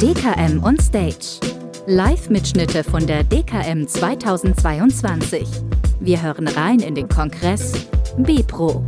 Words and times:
DKM 0.00 0.62
on 0.64 0.78
Stage. 0.78 1.38
Live-Mitschnitte 1.86 2.82
von 2.82 3.06
der 3.06 3.24
DKM 3.24 3.86
2022. 3.86 5.46
Wir 6.00 6.22
hören 6.22 6.48
rein 6.48 6.80
in 6.80 6.94
den 6.94 7.08
Kongress 7.08 7.86
BPRO. 8.16 8.82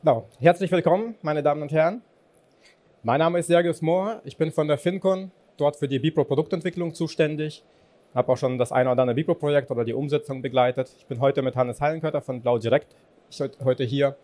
Genau. 0.00 0.28
Herzlich 0.38 0.70
willkommen, 0.70 1.14
meine 1.22 1.42
Damen 1.42 1.62
und 1.62 1.72
Herren. 1.72 2.02
Mein 3.02 3.20
Name 3.20 3.38
ist 3.38 3.46
Sergius 3.46 3.80
Mohr. 3.80 4.20
Ich 4.24 4.36
bin 4.36 4.52
von 4.52 4.68
der 4.68 4.76
FinCon, 4.76 5.30
dort 5.56 5.76
für 5.76 5.88
die 5.88 5.98
BIPRO 5.98 6.24
Produktentwicklung 6.24 6.92
zuständig. 6.94 7.64
Ich 8.10 8.16
habe 8.16 8.30
auch 8.30 8.36
schon 8.36 8.58
das 8.58 8.70
eine 8.72 8.90
oder 8.90 9.00
andere 9.00 9.14
BIPRO 9.14 9.34
Projekt 9.34 9.70
oder 9.70 9.84
die 9.84 9.94
Umsetzung 9.94 10.42
begleitet. 10.42 10.94
Ich 10.98 11.06
bin 11.06 11.20
heute 11.20 11.40
mit 11.40 11.56
Hannes 11.56 11.80
Heilenkötter 11.80 12.20
von 12.20 12.42
Blau 12.42 12.58
Direkt 12.58 12.94
heute 13.64 13.84
hier 13.84 14.16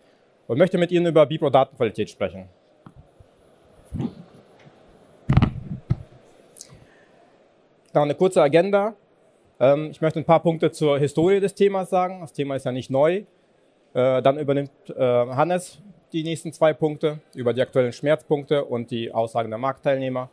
und 0.49 0.57
möchte 0.57 0.79
mit 0.79 0.91
Ihnen 0.91 1.05
über 1.05 1.27
BIPRO 1.27 1.51
Datenqualität 1.51 2.09
sprechen. 2.09 2.49
Noch 7.93 8.01
eine 8.01 8.15
kurze 8.15 8.41
Agenda. 8.41 8.95
Ähm, 9.59 9.89
ich 9.91 10.01
möchte 10.01 10.19
ein 10.19 10.25
paar 10.25 10.41
Punkte 10.41 10.71
zur 10.71 10.97
Historie 10.97 11.39
des 11.39 11.53
Themas 11.53 11.91
sagen. 11.91 12.21
Das 12.21 12.33
Thema 12.33 12.55
ist 12.55 12.65
ja 12.65 12.71
nicht 12.71 12.89
neu. 12.89 13.25
Äh, 13.93 14.23
dann 14.23 14.39
übernimmt 14.39 14.71
äh, 14.89 14.99
Hannes 14.99 15.81
die 16.13 16.23
nächsten 16.23 16.51
zwei 16.51 16.73
Punkte 16.73 17.19
über 17.35 17.53
die 17.53 17.61
aktuellen 17.61 17.93
Schmerzpunkte 17.93 18.65
und 18.65 18.89
die 18.89 19.13
Aussagen 19.13 19.51
der 19.51 19.59
Marktteilnehmer. 19.59 20.31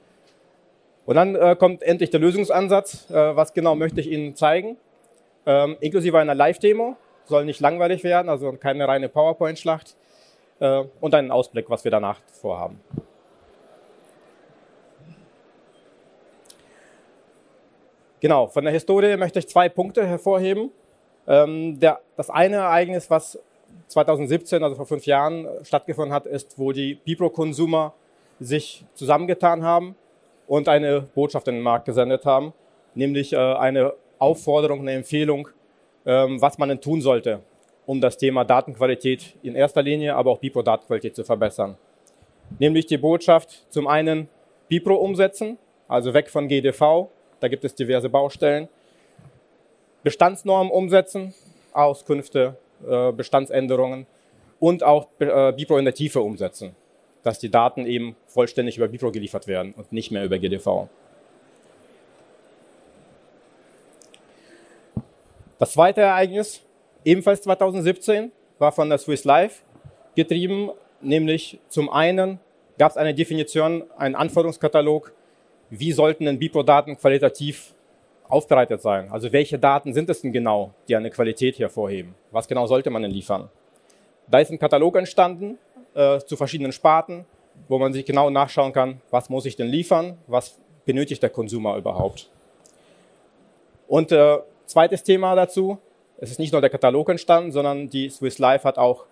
Und 1.04 1.16
dann 1.16 1.34
äh, 1.34 1.56
kommt 1.56 1.82
endlich 1.82 2.08
der 2.08 2.20
Lösungsansatz. 2.20 3.06
Was 3.10 3.52
genau 3.52 3.74
möchte 3.74 4.00
ich 4.00 4.10
Ihnen 4.10 4.34
zeigen? 4.34 4.78
Ähm, 5.44 5.76
inklusive 5.80 6.18
einer 6.18 6.34
Live-Demo. 6.34 6.96
Soll 7.26 7.44
nicht 7.44 7.60
langweilig 7.60 8.02
werden, 8.02 8.30
also 8.30 8.52
keine 8.52 8.88
reine 8.88 9.10
PowerPoint-Schlacht. 9.10 9.96
Äh, 10.60 10.84
und 11.00 11.14
einen 11.14 11.30
Ausblick, 11.30 11.68
was 11.68 11.84
wir 11.84 11.90
danach 11.90 12.20
vorhaben. 12.40 12.80
Genau, 18.20 18.46
von 18.48 18.64
der 18.64 18.72
Historie 18.72 19.16
möchte 19.16 19.38
ich 19.38 19.48
zwei 19.48 19.68
Punkte 19.68 20.06
hervorheben. 20.06 20.70
Ähm, 21.28 21.78
das 22.16 22.30
eine 22.30 22.56
Ereignis, 22.56 23.10
was 23.10 23.38
2017, 23.88 24.62
also 24.62 24.76
vor 24.76 24.86
fünf 24.86 25.06
Jahren, 25.06 25.46
stattgefunden 25.62 26.14
hat, 26.14 26.26
ist, 26.26 26.58
wo 26.58 26.72
die 26.72 26.94
Bipro-Konsumer 26.94 27.92
sich 28.40 28.84
zusammengetan 28.94 29.62
haben 29.62 29.96
und 30.46 30.68
eine 30.68 31.02
Botschaft 31.02 31.48
in 31.48 31.56
den 31.56 31.62
Markt 31.62 31.84
gesendet 31.84 32.24
haben, 32.24 32.52
nämlich 32.94 33.32
äh, 33.32 33.36
eine 33.36 33.92
Aufforderung, 34.18 34.80
eine 34.80 34.92
Empfehlung, 34.92 35.48
ähm, 36.06 36.40
was 36.40 36.58
man 36.58 36.68
denn 36.68 36.80
tun 36.80 37.00
sollte, 37.00 37.40
um 37.86 38.00
das 38.00 38.18
Thema 38.18 38.44
Datenqualität 38.44 39.36
in 39.42 39.54
erster 39.54 39.82
Linie, 39.82 40.14
aber 40.16 40.32
auch 40.32 40.38
Bipro-Datenqualität 40.38 41.14
zu 41.14 41.24
verbessern. 41.24 41.76
Nämlich 42.58 42.86
die 42.86 42.98
Botschaft 42.98 43.64
zum 43.70 43.86
einen 43.86 44.28
Bipro 44.68 44.96
umsetzen, 44.96 45.58
also 45.88 46.12
weg 46.12 46.28
von 46.28 46.48
GDV, 46.48 47.08
da 47.40 47.48
gibt 47.48 47.64
es 47.64 47.74
diverse 47.74 48.08
Baustellen. 48.08 48.68
Bestandsnormen 50.02 50.72
umsetzen, 50.72 51.34
Auskünfte 51.72 52.56
äh, 52.86 53.12
Bestandsänderungen 53.12 54.06
und 54.60 54.82
auch 54.82 55.08
äh, 55.18 55.52
Bipro 55.52 55.78
in 55.78 55.84
der 55.84 55.94
Tiefe 55.94 56.20
umsetzen, 56.20 56.74
dass 57.22 57.38
die 57.38 57.50
Daten 57.50 57.86
eben 57.86 58.16
vollständig 58.26 58.76
über 58.76 58.88
Bipro 58.88 59.10
geliefert 59.12 59.46
werden 59.46 59.74
und 59.76 59.92
nicht 59.92 60.10
mehr 60.10 60.24
über 60.24 60.38
GDV. 60.38 60.88
Das 65.58 65.72
zweite 65.72 66.02
Ereignis, 66.02 66.60
ebenfalls 67.06 67.40
2017, 67.42 68.32
war 68.58 68.72
von 68.72 68.88
der 68.90 68.98
Swiss 68.98 69.24
Life 69.24 69.62
getrieben, 70.14 70.70
nämlich 71.00 71.58
zum 71.68 71.88
einen 71.88 72.40
gab 72.78 72.90
es 72.90 72.96
eine 72.96 73.14
Definition, 73.14 73.84
einen 73.96 74.14
Anforderungskatalog, 74.14 75.12
wie 75.70 75.92
sollten 75.92 76.26
denn 76.26 76.38
Bipro-Daten 76.38 76.98
qualitativ 76.98 77.74
aufbereitet 78.28 78.82
sein. 78.82 79.10
Also 79.10 79.32
welche 79.32 79.58
Daten 79.58 79.94
sind 79.94 80.10
es 80.10 80.20
denn 80.20 80.32
genau, 80.32 80.72
die 80.88 80.96
eine 80.96 81.10
Qualität 81.10 81.58
hervorheben? 81.58 82.14
Was 82.32 82.48
genau 82.48 82.66
sollte 82.66 82.90
man 82.90 83.02
denn 83.02 83.12
liefern? 83.12 83.48
Da 84.28 84.40
ist 84.40 84.50
ein 84.50 84.58
Katalog 84.58 84.96
entstanden 84.96 85.58
äh, 85.94 86.18
zu 86.18 86.36
verschiedenen 86.36 86.72
Sparten, 86.72 87.24
wo 87.68 87.78
man 87.78 87.92
sich 87.92 88.04
genau 88.04 88.30
nachschauen 88.30 88.72
kann, 88.72 89.00
was 89.10 89.30
muss 89.30 89.46
ich 89.46 89.54
denn 89.54 89.68
liefern, 89.68 90.18
was 90.26 90.58
benötigt 90.84 91.22
der 91.22 91.30
Konsumer 91.30 91.76
überhaupt. 91.76 92.30
Und 93.86 94.10
äh, 94.10 94.38
zweites 94.66 95.04
Thema 95.04 95.34
dazu, 95.36 95.78
es 96.18 96.30
ist 96.30 96.38
nicht 96.38 96.52
nur 96.52 96.60
der 96.60 96.70
Katalog 96.70 97.08
entstanden, 97.08 97.52
sondern 97.52 97.88
die 97.88 98.08
Swiss 98.08 98.38
Life 98.38 98.66
hat 98.66 98.78
auch 98.78 99.04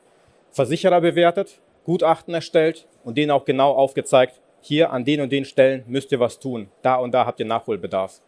Versicherer 0.52 1.00
bewertet, 1.00 1.60
Gutachten 1.84 2.34
erstellt 2.34 2.86
und 3.04 3.18
denen 3.18 3.30
auch 3.30 3.44
genau 3.44 3.72
aufgezeigt, 3.72 4.40
hier 4.60 4.90
an 4.92 5.04
den 5.04 5.20
und 5.20 5.30
den 5.30 5.44
Stellen 5.44 5.84
müsst 5.86 6.10
ihr 6.12 6.20
was 6.20 6.38
tun, 6.38 6.68
da 6.82 6.96
und 6.96 7.12
da 7.12 7.26
habt 7.26 7.40
ihr 7.40 7.46
Nachholbedarf. 7.46 8.20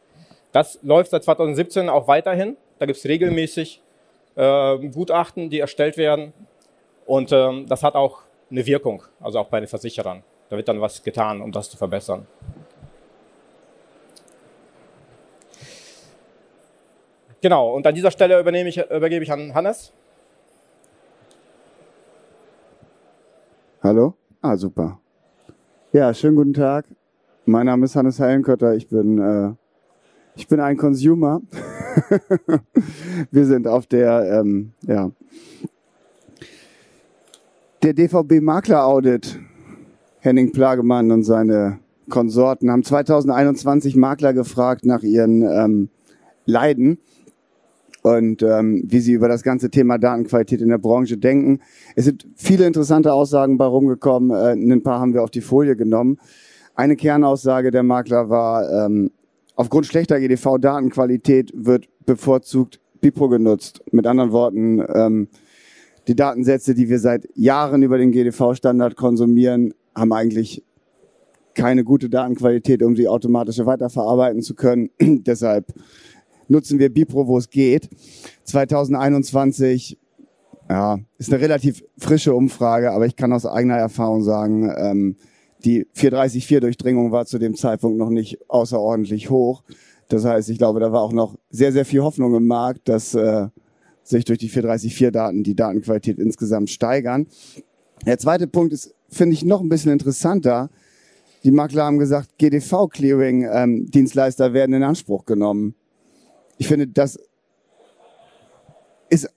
Das 0.53 0.79
läuft 0.83 1.11
seit 1.11 1.25
2017 1.25 1.89
auch 1.89 2.09
weiterhin. 2.09 2.57
Da 2.79 2.87
gibt 2.87 2.99
es 2.99 3.05
regelmäßig 3.05 3.83
äh, 4.37 4.79
Gutachten, 4.89 5.51
die 5.51 5.61
erstellt 5.61 5.97
werden. 5.97 6.33
Und 7.07 7.33
ähm, 7.33 7.67
das 7.69 7.83
hat 7.83 7.95
auch 7.95 8.21
eine 8.51 8.65
Wirkung, 8.67 9.03
also 9.21 9.39
auch 9.39 9.49
bei 9.49 9.61
den 9.61 9.69
Versicherern. 9.69 10.23
Da 10.49 10.57
wird 10.57 10.69
dann 10.69 10.81
was 10.81 11.03
getan, 11.03 11.41
um 11.41 11.53
das 11.53 11.71
zu 11.71 11.77
verbessern. 11.77 12.27
Genau, 17.43 17.75
und 17.75 17.87
an 17.87 17.95
dieser 17.95 18.11
Stelle 18.11 18.41
ich, 18.67 18.79
übergebe 18.79 19.23
ich 19.23 19.33
an 19.33 19.55
Hannes. 19.55 19.93
Hallo? 23.83 24.15
Ah, 24.41 24.57
super. 24.57 24.99
Ja, 25.93 26.13
schönen 26.13 26.37
guten 26.37 26.55
Tag. 26.55 26.87
Mein 27.45 27.67
Name 27.67 27.85
ist 27.85 27.95
Hannes 27.95 28.19
Heilenkötter. 28.19 28.75
Ich 28.75 28.89
bin 28.89 29.19
äh, 29.19 29.55
ich 30.37 30.47
bin 30.49 30.61
ein 30.61 30.77
Consumer. 30.77 31.41
Wir 33.31 33.47
sind 33.47 33.67
auf 33.67 33.87
der, 33.87 34.41
ähm, 34.41 34.73
ja, 34.83 35.11
der 37.83 37.95
DVB 37.95 38.43
Makler 38.43 38.85
Audit. 38.85 39.39
Henning 40.21 40.51
Plagemann 40.51 41.13
und 41.13 41.23
seine 41.23 41.79
Konsorten 42.11 42.71
haben 42.71 42.83
2021 42.83 43.95
Makler 43.95 44.33
gefragt 44.33 44.85
nach 44.85 45.03
ihren 45.03 45.43
ähm, 45.43 45.89
Leiden 46.45 46.99
und 48.15 48.43
ähm, 48.43 48.83
wie 48.87 49.01
sie 49.01 49.13
über 49.13 49.29
das 49.29 49.43
ganze 49.43 49.71
Thema 49.71 49.99
Datenqualität 49.99 50.61
in 50.61 50.69
der 50.69 50.79
Branche 50.79 51.19
denken. 51.19 51.61
Es 51.95 52.05
sind 52.05 52.27
viele 52.35 52.67
interessante 52.67 53.13
Aussagen 53.13 53.59
bei 53.59 53.67
rumgekommen. 53.67 54.31
Äh, 54.31 54.53
ein 54.53 54.83
paar 54.83 55.01
haben 55.01 55.15
wir 55.15 55.23
auf 55.23 55.31
die 55.31 55.41
Folie 55.41 55.77
genommen. 55.77 56.19
Eine 56.75 56.97
Kernaussage 56.97 57.71
der 57.71 57.83
Makler 57.83 58.29
war, 58.29 58.87
ähm, 58.87 59.11
Aufgrund 59.57 59.87
schlechter 59.87 60.21
GDV-Datenqualität 60.21 61.51
wird 61.57 61.89
bevorzugt 62.05 62.79
BIPRO 63.01 63.31
genutzt. 63.31 63.83
Mit 63.91 64.07
anderen 64.07 64.31
Worten, 64.31 64.85
ähm, 64.95 65.29
die 66.07 66.15
Datensätze, 66.15 66.75
die 66.75 66.91
wir 66.91 66.99
seit 66.99 67.27
Jahren 67.35 67.83
über 67.83 67.97
den 67.97 68.13
GDV-Standard 68.13 68.97
konsumieren, 68.97 69.73
haben 69.95 70.13
eigentlich 70.13 70.63
keine 71.55 71.85
gute 71.85 72.11
Datenqualität, 72.11 72.83
um 72.83 72.97
sie 72.97 73.09
automatisch 73.09 73.59
weiterverarbeiten 73.65 74.43
zu 74.43 74.55
können. 74.55 74.91
Deshalb 75.01 75.73
nutzen 76.49 76.79
wir 76.79 76.93
Bipro, 76.93 77.27
wo 77.27 77.39
es 77.39 77.51
geht. 77.51 77.89
2021 78.45 79.99
ja, 80.69 80.99
ist 81.19 81.33
eine 81.33 81.41
relativ 81.41 81.85
frische 81.99 82.35
Umfrage, 82.35 82.93
aber 82.93 83.07
ich 83.07 83.17
kann 83.17 83.33
aus 83.33 83.47
eigener 83.47 83.77
Erfahrung 83.77 84.23
sagen, 84.23 84.71
ähm, 84.77 85.17
die 85.65 85.87
434-Durchdringung 85.97 87.13
war 87.13 87.25
zu 87.27 87.39
dem 87.39 87.55
Zeitpunkt 87.55 87.99
noch 87.99 88.11
nicht 88.11 88.39
außerordentlich 88.49 89.31
hoch. 89.31 89.63
Das 90.09 90.25
heißt, 90.25 90.51
ich 90.51 90.59
glaube, 90.59 90.81
da 90.81 90.93
war 90.93 91.03
auch 91.03 91.13
noch 91.13 91.37
sehr, 91.51 91.73
sehr 91.73 91.85
viel 91.85 92.03
Hoffnung 92.03 92.35
im 92.35 92.47
Markt, 92.47 92.89
dass 92.89 93.15
äh, 93.15 93.49
sich 94.03 94.25
durch 94.25 94.39
die 94.39 94.51
434-Daten 94.51 95.43
die 95.43 95.57
Datenqualität 95.57 96.19
insgesamt 96.19 96.71
steigern. 96.71 97.27
Der 98.05 98.19
zweite 98.19 98.47
Punkt 98.47 98.73
ist, 98.73 98.95
finde 99.09 99.35
ich, 99.35 99.45
noch 99.45 99.61
ein 99.61 99.69
bisschen 99.69 99.93
interessanter. 99.93 100.71
Die 101.43 101.51
Makler 101.51 101.85
haben 101.85 101.99
gesagt, 101.99 102.39
GDV-Clearing-Dienstleister 102.39 104.47
ähm, 104.47 104.55
werden 104.55 104.75
in 104.75 104.83
Anspruch 104.83 105.25
genommen. 105.25 105.75
Ich 106.59 106.69
finde, 106.69 106.87
das 106.87 107.19
ist 109.09 109.29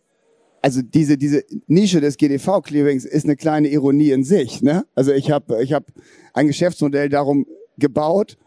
also 0.61 0.81
diese, 0.81 1.17
diese 1.17 1.43
Nische 1.67 2.01
des 2.01 2.17
GDV-Clearings 2.17 3.05
ist 3.05 3.25
eine 3.25 3.35
kleine 3.35 3.69
Ironie 3.69 4.11
in 4.11 4.23
sich. 4.23 4.61
Ne? 4.61 4.85
Also 4.95 5.13
ich 5.13 5.31
habe 5.31 5.63
ich 5.63 5.73
hab 5.73 5.85
ein 6.33 6.47
Geschäftsmodell 6.47 7.09
darum 7.09 7.45
gebaut, 7.77 8.37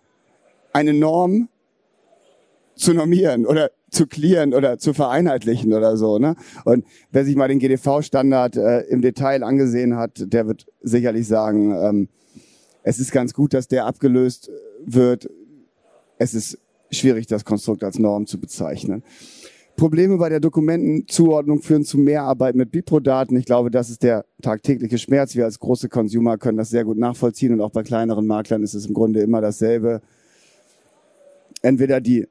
eine 0.73 0.93
Norm 0.93 1.49
zu 2.75 2.93
normieren 2.93 3.47
oder 3.47 3.71
zu 3.91 4.07
clearen 4.07 4.55
oder 4.55 4.79
zu 4.79 4.95
vereinheitlichen 4.95 5.73
oder 5.73 5.97
so. 5.97 6.19
Ne? 6.19 6.37
Und 6.65 6.85
wer 7.11 7.25
sich 7.25 7.37
mal 7.37 7.49
den 7.49 7.59
GDV-Standard 7.59 8.57
äh, 8.57 8.81
im 8.83 9.03
Detail 9.03 9.43
angesehen 9.43 9.97
hat, 9.97 10.25
der 10.33 10.47
wird 10.47 10.67
sicherlich 10.83 11.27
sagen, 11.27 11.73
ähm, 11.73 12.09
es 12.83 12.99
ist 12.99 13.13
ganz 13.13 13.35
gut, 13.35 13.55
dass 13.55 13.69
der 13.69 13.87
abgelöst 13.87 14.51
wird. 14.85 15.31
Es 16.19 16.35
ist 16.35 16.59
schwierig, 16.93 17.27
das 17.27 17.45
Konstrukt 17.45 17.85
als 17.85 17.99
Norm 17.99 18.27
zu 18.27 18.39
bezeichnen. 18.39 19.03
Probleme 19.77 20.19
bei 20.19 20.29
der 20.29 20.41
Dokumentenzuordnung 20.41 21.61
führen 21.63 21.85
zu 21.85 21.99
Mehrarbeit 21.99 22.55
mit 22.55 22.71
Bipro-Daten. 22.71 23.37
Ich 23.37 23.47
glaube, 23.47 23.71
das 23.71 23.91
ist 23.91 24.03
der 24.03 24.25
tagtägliche 24.43 24.99
Schmerz. 24.99 25.35
Wir 25.35 25.45
als 25.45 25.59
große 25.59 25.89
Consumer 25.89 26.37
können 26.37 26.59
das 26.59 26.71
sehr 26.71 26.85
gut 26.85 26.99
nachvollziehen 26.99 27.53
und 27.53 27.61
auch 27.61 27.71
bei 27.71 27.83
kleineren 27.83 28.27
Maklern 28.27 28.63
ist 28.63 28.75
es 28.75 28.87
im 28.87 28.95
Grunde 28.95 29.21
immer 29.21 29.41
dasselbe. 29.41 30.03
Entweder 31.63 32.01
die 32.01 32.27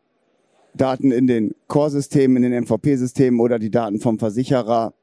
Daten 0.76 1.12
in 1.12 1.28
den 1.28 1.56
Core-Systemen, 1.68 2.44
in 2.44 2.52
den 2.52 2.64
MVP-Systemen 2.64 3.40
oder 3.40 3.60
die 3.60 3.72
Daten 3.72 4.00
vom 4.00 4.20
Versicherer 4.20 4.94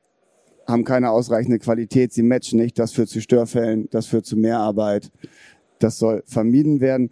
haben 0.67 0.85
keine 0.85 1.11
ausreichende 1.11 1.59
Qualität, 1.59 2.13
sie 2.13 2.23
matchen 2.23 2.61
nicht, 2.61 2.79
das 2.79 2.93
führt 2.93 3.09
zu 3.09 3.21
Störfällen, 3.21 3.89
das 3.91 4.07
führt 4.07 4.27
zu 4.27 4.37
Mehrarbeit. 4.37 5.11
Das 5.79 5.99
soll 5.99 6.23
vermieden 6.27 6.81
werden. 6.81 7.11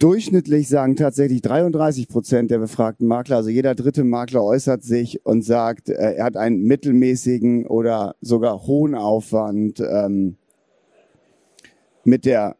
Durchschnittlich 0.00 0.66
sagen 0.66 0.96
tatsächlich 0.96 1.42
33 1.42 2.08
Prozent 2.08 2.50
der 2.50 2.58
befragten 2.58 3.06
Makler, 3.06 3.36
also 3.36 3.50
jeder 3.50 3.74
dritte 3.74 4.02
Makler 4.02 4.42
äußert 4.42 4.82
sich 4.82 5.26
und 5.26 5.44
sagt, 5.44 5.90
äh, 5.90 6.14
er 6.14 6.24
hat 6.24 6.38
einen 6.38 6.62
mittelmäßigen 6.62 7.66
oder 7.66 8.16
sogar 8.22 8.66
hohen 8.66 8.94
Aufwand 8.94 9.78
ähm, 9.80 10.36
mit 12.02 12.24
der 12.24 12.56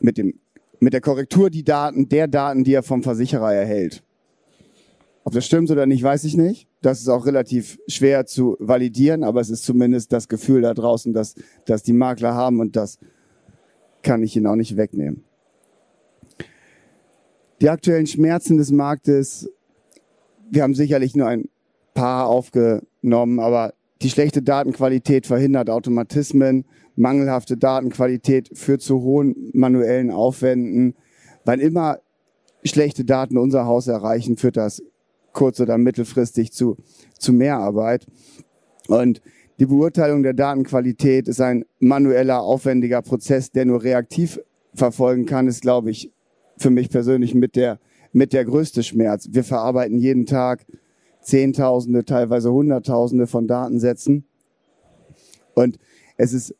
mit 0.00 0.18
dem 0.18 0.38
mit 0.80 0.92
der 0.92 1.00
Korrektur 1.00 1.48
die 1.48 1.64
Daten 1.64 2.10
der 2.10 2.28
Daten, 2.28 2.62
die 2.62 2.74
er 2.74 2.82
vom 2.82 3.02
Versicherer 3.02 3.54
erhält. 3.54 4.02
Ob 5.24 5.32
das 5.32 5.46
stimmt 5.46 5.70
oder 5.70 5.86
nicht, 5.86 6.02
weiß 6.02 6.24
ich 6.24 6.36
nicht. 6.36 6.68
Das 6.82 7.00
ist 7.00 7.08
auch 7.08 7.24
relativ 7.24 7.78
schwer 7.88 8.26
zu 8.26 8.58
validieren, 8.60 9.24
aber 9.24 9.40
es 9.40 9.48
ist 9.48 9.64
zumindest 9.64 10.12
das 10.12 10.28
Gefühl 10.28 10.60
da 10.60 10.74
draußen, 10.74 11.14
dass, 11.14 11.36
dass 11.64 11.82
die 11.82 11.94
Makler 11.94 12.34
haben 12.34 12.60
und 12.60 12.76
das 12.76 12.98
kann 14.02 14.22
ich 14.22 14.36
ihnen 14.36 14.46
auch 14.46 14.56
nicht 14.56 14.76
wegnehmen. 14.76 15.24
Die 17.64 17.70
aktuellen 17.70 18.06
Schmerzen 18.06 18.58
des 18.58 18.70
Marktes, 18.70 19.50
wir 20.50 20.62
haben 20.62 20.74
sicherlich 20.74 21.16
nur 21.16 21.28
ein 21.28 21.48
paar 21.94 22.26
aufgenommen, 22.26 23.40
aber 23.40 23.72
die 24.02 24.10
schlechte 24.10 24.42
Datenqualität 24.42 25.26
verhindert 25.26 25.70
Automatismen, 25.70 26.66
mangelhafte 26.94 27.56
Datenqualität 27.56 28.50
führt 28.52 28.82
zu 28.82 29.00
hohen 29.00 29.50
manuellen 29.54 30.10
Aufwänden. 30.10 30.94
Wann 31.46 31.58
immer 31.58 32.00
schlechte 32.66 33.06
Daten 33.06 33.38
unser 33.38 33.64
Haus 33.64 33.86
erreichen, 33.86 34.36
führt 34.36 34.58
das 34.58 34.82
kurz- 35.32 35.58
oder 35.58 35.78
mittelfristig 35.78 36.52
zu, 36.52 36.76
zu 37.18 37.32
Mehrarbeit. 37.32 38.06
Und 38.88 39.22
die 39.58 39.64
Beurteilung 39.64 40.22
der 40.22 40.34
Datenqualität 40.34 41.28
ist 41.28 41.40
ein 41.40 41.64
manueller, 41.78 42.42
aufwendiger 42.42 43.00
Prozess, 43.00 43.52
der 43.52 43.64
nur 43.64 43.82
reaktiv 43.82 44.38
verfolgen 44.74 45.24
kann, 45.24 45.48
ist, 45.48 45.62
glaube 45.62 45.90
ich, 45.90 46.10
für 46.56 46.70
mich 46.70 46.90
persönlich 46.90 47.34
mit 47.34 47.56
der, 47.56 47.78
mit 48.12 48.32
der 48.32 48.44
größte 48.44 48.82
Schmerz. 48.82 49.28
Wir 49.32 49.44
verarbeiten 49.44 49.98
jeden 49.98 50.26
Tag 50.26 50.64
Zehntausende, 51.20 52.04
teilweise 52.04 52.52
Hunderttausende 52.52 53.26
von 53.26 53.46
Datensätzen. 53.46 54.24
Und 55.54 55.78
es 56.16 56.32
ist 56.32 56.54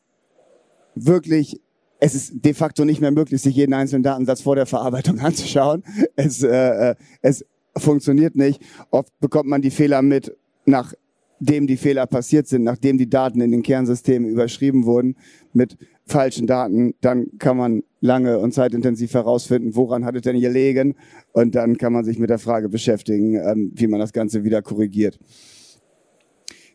wirklich, 0.94 1.60
es 2.00 2.14
ist 2.14 2.44
de 2.44 2.54
facto 2.54 2.84
nicht 2.84 3.00
mehr 3.00 3.10
möglich, 3.10 3.42
sich 3.42 3.54
jeden 3.54 3.74
einzelnen 3.74 4.02
Datensatz 4.02 4.40
vor 4.40 4.56
der 4.56 4.66
Verarbeitung 4.66 5.18
anzuschauen. 5.20 5.84
Es, 6.16 6.42
äh, 6.42 6.90
äh 6.90 6.94
es 7.22 7.44
funktioniert 7.76 8.36
nicht. 8.36 8.62
Oft 8.90 9.12
bekommt 9.20 9.48
man 9.48 9.62
die 9.62 9.70
Fehler 9.70 10.02
mit, 10.02 10.36
nachdem 10.64 11.66
die 11.66 11.76
Fehler 11.76 12.06
passiert 12.06 12.46
sind, 12.46 12.64
nachdem 12.64 12.98
die 12.98 13.10
Daten 13.10 13.40
in 13.40 13.50
den 13.50 13.62
Kernsystemen 13.62 14.28
überschrieben 14.28 14.86
wurden 14.86 15.16
mit 15.52 15.76
falschen 16.06 16.46
Daten. 16.46 16.94
Dann 17.00 17.38
kann 17.38 17.56
man 17.56 17.82
lange 18.04 18.38
und 18.38 18.52
zeitintensiv 18.52 19.14
herausfinden, 19.14 19.74
woran 19.74 20.04
hat 20.04 20.14
es 20.14 20.22
denn 20.22 20.38
gelegen? 20.38 20.94
Und 21.32 21.54
dann 21.54 21.78
kann 21.78 21.92
man 21.92 22.04
sich 22.04 22.18
mit 22.18 22.28
der 22.28 22.38
Frage 22.38 22.68
beschäftigen, 22.68 23.36
ähm, 23.36 23.72
wie 23.74 23.86
man 23.86 23.98
das 23.98 24.12
Ganze 24.12 24.44
wieder 24.44 24.60
korrigiert. 24.60 25.18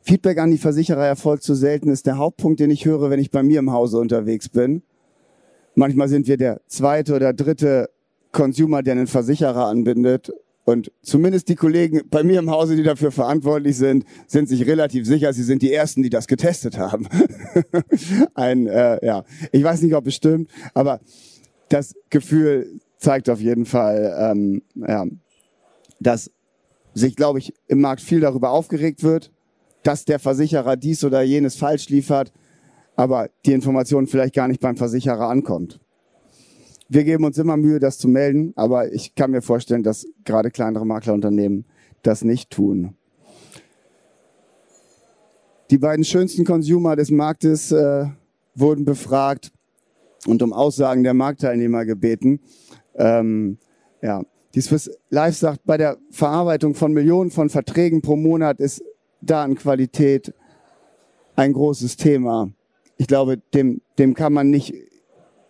Feedback 0.01 0.39
an 0.39 0.49
die 0.49 0.57
Versicherer 0.57 1.05
erfolgt 1.05 1.43
zu 1.43 1.53
selten, 1.53 1.89
ist 1.89 2.07
der 2.07 2.17
Hauptpunkt, 2.17 2.59
den 2.59 2.71
ich 2.71 2.85
höre, 2.85 3.11
wenn 3.11 3.19
ich 3.19 3.29
bei 3.29 3.43
mir 3.43 3.59
im 3.59 3.71
Hause 3.71 3.99
unterwegs 3.99 4.49
bin. 4.49 4.81
Manchmal 5.75 6.07
sind 6.07 6.27
wir 6.27 6.37
der 6.37 6.61
zweite 6.65 7.15
oder 7.15 7.31
dritte 7.31 7.89
Consumer, 8.31 8.81
der 8.81 8.93
einen 8.93 9.07
Versicherer 9.07 9.67
anbindet 9.67 10.33
und 10.69 10.91
zumindest 11.01 11.49
die 11.49 11.55
Kollegen 11.55 12.01
bei 12.09 12.23
mir 12.23 12.37
im 12.37 12.51
Hause, 12.51 12.75
die 12.75 12.83
dafür 12.83 13.11
verantwortlich 13.11 13.75
sind, 13.75 14.05
sind 14.27 14.47
sich 14.47 14.67
relativ 14.67 15.07
sicher, 15.07 15.33
sie 15.33 15.43
sind 15.43 15.63
die 15.63 15.73
Ersten, 15.73 16.03
die 16.03 16.11
das 16.11 16.27
getestet 16.27 16.77
haben. 16.77 17.07
Ein, 18.35 18.67
äh, 18.67 19.03
ja, 19.03 19.23
ich 19.51 19.63
weiß 19.63 19.81
nicht, 19.81 19.95
ob 19.95 20.05
es 20.05 20.15
stimmt, 20.15 20.51
aber 20.75 20.99
das 21.69 21.95
Gefühl 22.11 22.79
zeigt 22.97 23.29
auf 23.29 23.41
jeden 23.41 23.65
Fall, 23.65 24.15
ähm, 24.19 24.61
ja, 24.75 25.05
dass 25.99 26.31
sich, 26.93 27.15
glaube 27.15 27.39
ich, 27.39 27.53
im 27.67 27.81
Markt 27.81 28.01
viel 28.01 28.19
darüber 28.19 28.51
aufgeregt 28.51 29.01
wird, 29.03 29.31
dass 29.81 30.05
der 30.05 30.19
Versicherer 30.19 30.75
dies 30.77 31.03
oder 31.03 31.23
jenes 31.23 31.55
falsch 31.55 31.89
liefert, 31.89 32.31
aber 32.95 33.29
die 33.45 33.53
Information 33.53 34.05
vielleicht 34.05 34.35
gar 34.35 34.47
nicht 34.47 34.61
beim 34.61 34.77
Versicherer 34.77 35.29
ankommt. 35.29 35.79
Wir 36.91 37.03
geben 37.03 37.23
uns 37.23 37.37
immer 37.37 37.55
Mühe, 37.55 37.79
das 37.79 37.99
zu 37.99 38.07
melden, 38.07 38.51
aber 38.55 38.91
ich 38.91 39.13
kann 39.13 39.29
mir 39.29 39.43
vorstellen, 39.43 39.83
dass 39.83 40.07
gerade 40.25 40.49
kleinere 40.49 40.87
Maklerunternehmen 40.87 41.65
das 42.01 42.23
nicht 42.23 42.49
tun. 42.49 42.95
Die 45.69 45.77
beiden 45.77 46.03
schönsten 46.03 46.45
Consumer 46.45 46.95
des 46.95 47.11
Marktes 47.11 47.71
äh, 47.71 48.07
wurden 48.55 48.85
befragt 48.85 49.51
und 50.25 50.41
um 50.41 50.51
Aussagen 50.51 51.03
der 51.03 51.13
Marktteilnehmer 51.13 51.85
gebeten. 51.85 52.39
Ähm, 52.95 53.59
ja, 54.01 54.23
die 54.55 54.61
Swiss 54.61 54.89
Life 55.11 55.37
sagt, 55.37 55.63
bei 55.65 55.77
der 55.77 55.97
Verarbeitung 56.09 56.73
von 56.73 56.91
Millionen 56.91 57.29
von 57.29 57.51
Verträgen 57.51 58.01
pro 58.01 58.15
Monat 58.15 58.59
ist 58.59 58.83
Datenqualität 59.21 60.33
ein 61.35 61.53
großes 61.53 61.97
Thema. 61.97 62.49
Ich 62.97 63.05
glaube, 63.05 63.37
dem, 63.53 63.81
dem 63.99 64.15
kann 64.15 64.33
man 64.33 64.49
nicht 64.49 64.73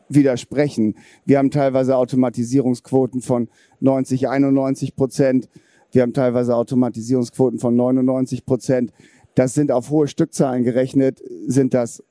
widersprechen. 0.09 0.95
Wir 1.25 1.37
haben 1.37 1.51
teilweise 1.51 1.95
Automatisierungsquoten 1.95 3.21
von 3.21 3.47
90, 3.79 4.27
91 4.27 4.95
Prozent. 4.95 5.49
Wir 5.91 6.01
haben 6.01 6.13
teilweise 6.13 6.55
Automatisierungsquoten 6.55 7.59
von 7.59 7.75
99 7.75 8.45
Prozent. 8.45 8.91
Das 9.35 9.53
sind 9.53 9.71
auf 9.71 9.89
hohe 9.89 10.07
Stückzahlen 10.07 10.63
gerechnet, 10.63 11.21
sind 11.47 11.73
das 11.73 12.03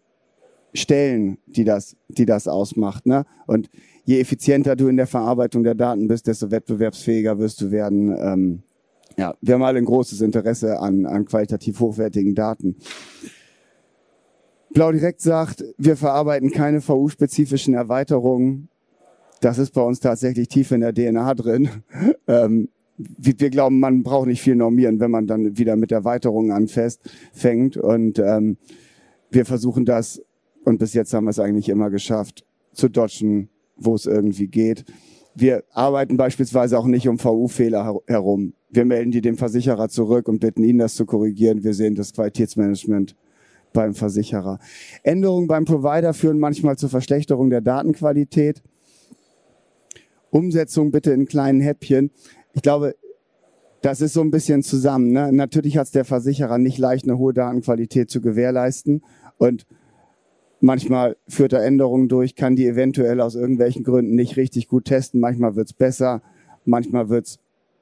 Stellen, 0.74 1.38
die 1.46 1.64
das, 1.64 1.96
die 2.08 2.26
das 2.26 2.48
ausmacht. 2.48 3.06
Ne? 3.06 3.24
Und 3.46 3.70
je 4.04 4.20
effizienter 4.20 4.76
du 4.76 4.88
in 4.88 4.96
der 4.96 5.06
Verarbeitung 5.06 5.64
der 5.64 5.74
Daten 5.74 6.08
bist, 6.08 6.26
desto 6.26 6.50
wettbewerbsfähiger 6.50 7.38
wirst 7.38 7.60
du 7.60 7.70
werden. 7.70 8.16
Ähm, 8.18 8.62
ja, 9.16 9.34
wir 9.40 9.54
haben 9.54 9.62
alle 9.62 9.78
ein 9.78 9.84
großes 9.84 10.20
Interesse 10.20 10.78
an, 10.78 11.04
an 11.04 11.24
qualitativ 11.24 11.80
hochwertigen 11.80 12.34
Daten. 12.34 12.76
Blau 14.70 14.92
Direkt 14.92 15.20
sagt, 15.20 15.64
wir 15.78 15.96
verarbeiten 15.96 16.50
keine 16.50 16.80
VU-spezifischen 16.80 17.74
Erweiterungen. 17.74 18.68
Das 19.40 19.58
ist 19.58 19.72
bei 19.72 19.82
uns 19.82 20.00
tatsächlich 20.00 20.48
tief 20.48 20.70
in 20.72 20.80
der 20.80 20.94
DNA 20.94 21.34
drin. 21.34 21.68
Ähm, 22.30 22.68
wir 22.98 23.48
glauben, 23.48 23.80
man 23.80 24.02
braucht 24.02 24.26
nicht 24.26 24.42
viel 24.42 24.54
normieren, 24.54 25.00
wenn 25.00 25.10
man 25.10 25.26
dann 25.26 25.56
wieder 25.56 25.76
mit 25.76 25.92
Erweiterungen 25.92 26.50
anfasst, 26.50 27.00
fängt. 27.32 27.78
Und 27.78 28.18
ähm, 28.18 28.58
wir 29.30 29.46
versuchen 29.46 29.86
das, 29.86 30.22
und 30.66 30.78
bis 30.78 30.92
jetzt 30.92 31.14
haben 31.14 31.24
wir 31.24 31.30
es 31.30 31.38
eigentlich 31.38 31.70
immer 31.70 31.88
geschafft, 31.88 32.44
zu 32.74 32.90
dodgen, 32.90 33.48
wo 33.76 33.94
es 33.94 34.04
irgendwie 34.04 34.48
geht. 34.48 34.84
Wir 35.34 35.64
arbeiten 35.72 36.18
beispielsweise 36.18 36.78
auch 36.78 36.86
nicht 36.86 37.08
um 37.08 37.18
VU-Fehler 37.18 38.00
herum. 38.06 38.52
Wir 38.68 38.84
melden 38.84 39.10
die 39.10 39.22
dem 39.22 39.38
Versicherer 39.38 39.88
zurück 39.88 40.28
und 40.28 40.40
bitten 40.40 40.64
ihn, 40.64 40.76
das 40.76 40.94
zu 40.94 41.06
korrigieren. 41.06 41.64
Wir 41.64 41.72
sehen 41.72 41.94
das 41.94 42.12
Qualitätsmanagement 42.12 43.16
beim 43.72 43.94
Versicherer. 43.94 44.58
Änderungen 45.02 45.46
beim 45.46 45.64
Provider 45.64 46.14
führen 46.14 46.38
manchmal 46.38 46.76
zur 46.76 46.88
Verschlechterung 46.88 47.50
der 47.50 47.60
Datenqualität. 47.60 48.62
Umsetzung 50.30 50.90
bitte 50.90 51.12
in 51.12 51.26
kleinen 51.26 51.60
Häppchen. 51.60 52.10
Ich 52.52 52.62
glaube, 52.62 52.94
das 53.82 54.00
ist 54.00 54.14
so 54.14 54.20
ein 54.20 54.30
bisschen 54.30 54.62
zusammen. 54.62 55.12
Ne? 55.12 55.32
Natürlich 55.32 55.78
hat 55.78 55.86
es 55.86 55.92
der 55.92 56.04
Versicherer 56.04 56.58
nicht 56.58 56.78
leicht, 56.78 57.04
eine 57.04 57.18
hohe 57.18 57.32
Datenqualität 57.32 58.10
zu 58.10 58.20
gewährleisten. 58.20 59.02
Und 59.38 59.66
manchmal 60.60 61.16
führt 61.28 61.52
er 61.52 61.64
Änderungen 61.64 62.08
durch, 62.08 62.34
kann 62.34 62.56
die 62.56 62.66
eventuell 62.66 63.20
aus 63.20 63.34
irgendwelchen 63.34 63.84
Gründen 63.84 64.14
nicht 64.14 64.36
richtig 64.36 64.68
gut 64.68 64.86
testen. 64.86 65.20
Manchmal 65.20 65.54
wird 65.56 65.68
es 65.68 65.72
besser, 65.72 66.22
manchmal 66.64 67.08
wird 67.08 67.26
es 67.26 67.38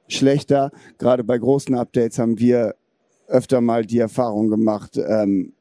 schlechter. 0.07 0.71
Gerade 0.97 1.23
bei 1.23 1.37
großen 1.37 1.75
Updates 1.75 2.19
haben 2.19 2.39
wir 2.39 2.75
öfter 3.27 3.61
mal 3.61 3.85
die 3.85 3.99
Erfahrung 3.99 4.49
gemacht, 4.49 4.97
ähm, 4.97 5.53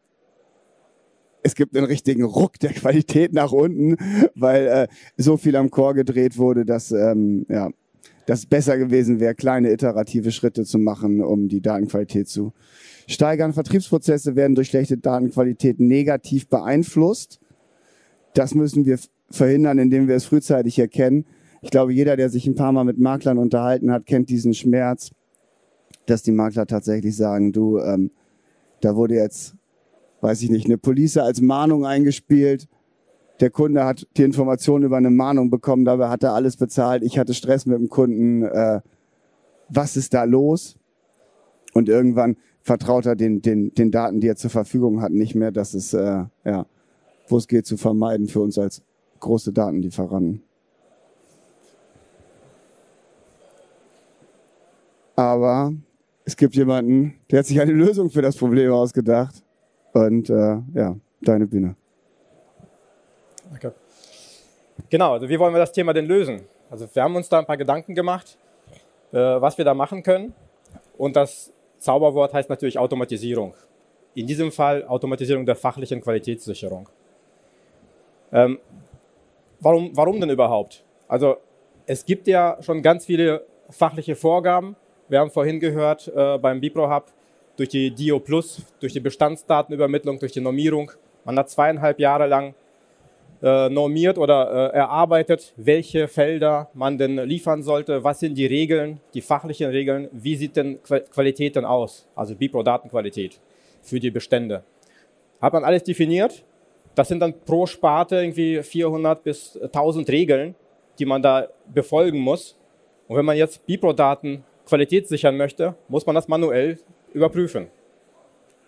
es 1.46 1.54
gibt 1.54 1.76
einen 1.76 1.86
richtigen 1.86 2.24
Ruck 2.24 2.58
der 2.58 2.72
Qualität 2.72 3.32
nach 3.32 3.52
unten, 3.52 3.96
weil 4.34 4.66
äh, 4.66 4.88
so 5.16 5.36
viel 5.36 5.54
am 5.54 5.70
Core 5.70 5.94
gedreht 5.94 6.38
wurde, 6.38 6.64
dass 6.64 6.90
ähm, 6.90 7.46
ja, 7.48 7.70
das 8.26 8.46
besser 8.46 8.76
gewesen 8.76 9.20
wäre, 9.20 9.36
kleine 9.36 9.72
iterative 9.72 10.32
Schritte 10.32 10.64
zu 10.64 10.78
machen, 10.78 11.22
um 11.22 11.48
die 11.48 11.60
Datenqualität 11.60 12.28
zu 12.28 12.52
steigern. 13.06 13.52
Vertriebsprozesse 13.52 14.34
werden 14.34 14.56
durch 14.56 14.68
schlechte 14.68 14.98
Datenqualität 14.98 15.78
negativ 15.78 16.48
beeinflusst. 16.48 17.38
Das 18.34 18.56
müssen 18.56 18.84
wir 18.84 18.98
verhindern, 19.30 19.78
indem 19.78 20.08
wir 20.08 20.16
es 20.16 20.24
frühzeitig 20.24 20.78
erkennen. 20.80 21.26
ich 21.62 21.70
glaube, 21.70 21.92
jeder, 21.92 22.16
der 22.16 22.28
sich 22.28 22.46
ein 22.46 22.56
paar 22.56 22.72
Mal 22.72 22.84
mit 22.84 22.98
Maklern 22.98 23.38
unterhalten 23.38 23.92
hat, 23.92 24.06
kennt 24.06 24.30
diesen 24.30 24.52
Schmerz, 24.52 25.10
dass 26.06 26.22
die 26.22 26.32
Makler 26.32 26.66
tatsächlich 26.66 27.16
sagen, 27.16 27.52
du, 27.52 27.78
ähm, 27.78 28.10
da 28.80 28.96
wurde 28.96 29.14
jetzt, 29.14 29.55
weiß 30.26 30.42
ich 30.42 30.50
nicht, 30.50 30.66
eine 30.66 30.76
Police 30.76 31.18
als 31.18 31.40
Mahnung 31.40 31.86
eingespielt. 31.86 32.66
Der 33.38 33.48
Kunde 33.48 33.84
hat 33.84 34.08
die 34.16 34.24
Information 34.24 34.82
über 34.82 34.96
eine 34.96 35.10
Mahnung 35.10 35.50
bekommen, 35.50 35.84
dabei 35.84 36.08
hat 36.08 36.24
er 36.24 36.32
alles 36.32 36.56
bezahlt. 36.56 37.04
Ich 37.04 37.16
hatte 37.16 37.32
Stress 37.32 37.64
mit 37.64 37.78
dem 37.78 37.88
Kunden. 37.88 38.42
Äh, 38.42 38.80
was 39.68 39.96
ist 39.96 40.14
da 40.14 40.24
los? 40.24 40.76
Und 41.74 41.88
irgendwann 41.88 42.36
vertraut 42.62 43.06
er 43.06 43.14
den, 43.14 43.40
den, 43.40 43.72
den 43.74 43.92
Daten, 43.92 44.20
die 44.20 44.26
er 44.26 44.34
zur 44.34 44.50
Verfügung 44.50 45.00
hat, 45.00 45.12
nicht 45.12 45.36
mehr. 45.36 45.52
Das 45.52 45.74
ist, 45.74 45.94
äh, 45.94 46.24
ja, 46.44 46.66
wo 47.28 47.36
es 47.36 47.46
geht, 47.46 47.66
zu 47.66 47.76
vermeiden 47.76 48.26
für 48.26 48.40
uns 48.40 48.58
als 48.58 48.82
große 49.20 49.52
Datenlieferanten. 49.52 50.42
Aber 55.14 55.72
es 56.24 56.36
gibt 56.36 56.56
jemanden, 56.56 57.14
der 57.30 57.38
hat 57.38 57.46
sich 57.46 57.60
eine 57.60 57.72
Lösung 57.72 58.10
für 58.10 58.22
das 58.22 58.36
Problem 58.36 58.72
ausgedacht. 58.72 59.45
Und 59.96 60.28
äh, 60.28 60.58
ja, 60.74 60.94
deine 61.22 61.46
Bühne. 61.46 61.74
Okay. 63.54 63.70
Genau, 64.90 65.14
also 65.14 65.26
wie 65.26 65.38
wollen 65.38 65.54
wir 65.54 65.58
das 65.58 65.72
Thema 65.72 65.94
denn 65.94 66.04
lösen? 66.04 66.42
Also 66.70 66.86
wir 66.92 67.02
haben 67.02 67.16
uns 67.16 67.30
da 67.30 67.38
ein 67.38 67.46
paar 67.46 67.56
Gedanken 67.56 67.94
gemacht, 67.94 68.36
äh, 69.12 69.16
was 69.16 69.56
wir 69.56 69.64
da 69.64 69.72
machen 69.72 70.02
können. 70.02 70.34
Und 70.98 71.16
das 71.16 71.50
Zauberwort 71.78 72.34
heißt 72.34 72.50
natürlich 72.50 72.78
Automatisierung. 72.78 73.54
In 74.14 74.26
diesem 74.26 74.52
Fall 74.52 74.84
Automatisierung 74.84 75.46
der 75.46 75.56
fachlichen 75.56 76.02
Qualitätssicherung. 76.02 76.90
Ähm, 78.32 78.58
warum, 79.60 79.92
warum 79.94 80.20
denn 80.20 80.28
überhaupt? 80.28 80.84
Also 81.08 81.38
es 81.86 82.04
gibt 82.04 82.28
ja 82.28 82.58
schon 82.60 82.82
ganz 82.82 83.06
viele 83.06 83.46
fachliche 83.70 84.14
Vorgaben, 84.14 84.76
wir 85.08 85.20
haben 85.20 85.30
vorhin 85.30 85.58
gehört 85.58 86.12
äh, 86.14 86.36
beim 86.36 86.60
Bipro 86.60 86.92
Hub, 86.94 87.12
durch 87.56 87.68
die 87.70 87.90
DIO 87.90 88.20
Plus, 88.20 88.62
durch 88.80 88.92
die 88.92 89.00
Bestandsdatenübermittlung, 89.00 90.18
durch 90.18 90.32
die 90.32 90.40
Normierung. 90.40 90.92
Man 91.24 91.38
hat 91.38 91.50
zweieinhalb 91.50 91.98
Jahre 91.98 92.26
lang 92.26 92.54
äh, 93.42 93.68
normiert 93.68 94.18
oder 94.18 94.72
äh, 94.72 94.76
erarbeitet, 94.76 95.52
welche 95.56 96.08
Felder 96.08 96.70
man 96.74 96.96
denn 96.98 97.16
liefern 97.16 97.62
sollte, 97.62 98.02
was 98.02 98.20
sind 98.20 98.36
die 98.36 98.46
Regeln, 98.46 99.00
die 99.14 99.20
fachlichen 99.20 99.70
Regeln, 99.70 100.08
wie 100.12 100.36
sieht 100.36 100.56
denn 100.56 100.78
Qualität 100.82 101.56
denn 101.56 101.64
aus, 101.64 102.08
also 102.14 102.34
Bipro-Datenqualität 102.34 103.38
für 103.82 104.00
die 104.00 104.10
Bestände. 104.10 104.62
Hat 105.40 105.52
man 105.52 105.64
alles 105.64 105.82
definiert. 105.82 106.44
Das 106.94 107.08
sind 107.08 107.20
dann 107.20 107.34
pro 107.44 107.66
Sparte 107.66 108.16
irgendwie 108.16 108.62
400 108.62 109.22
bis 109.22 109.58
1000 109.60 110.08
Regeln, 110.08 110.54
die 110.98 111.04
man 111.04 111.20
da 111.20 111.48
befolgen 111.72 112.18
muss. 112.18 112.58
Und 113.06 113.16
wenn 113.16 113.24
man 113.24 113.36
jetzt 113.36 113.66
Bipro-Daten 113.66 114.44
Qualität 114.66 115.06
sichern 115.08 115.36
möchte, 115.36 115.74
muss 115.88 116.06
man 116.06 116.14
das 116.14 116.26
manuell 116.26 116.78
überprüfen. 117.12 117.68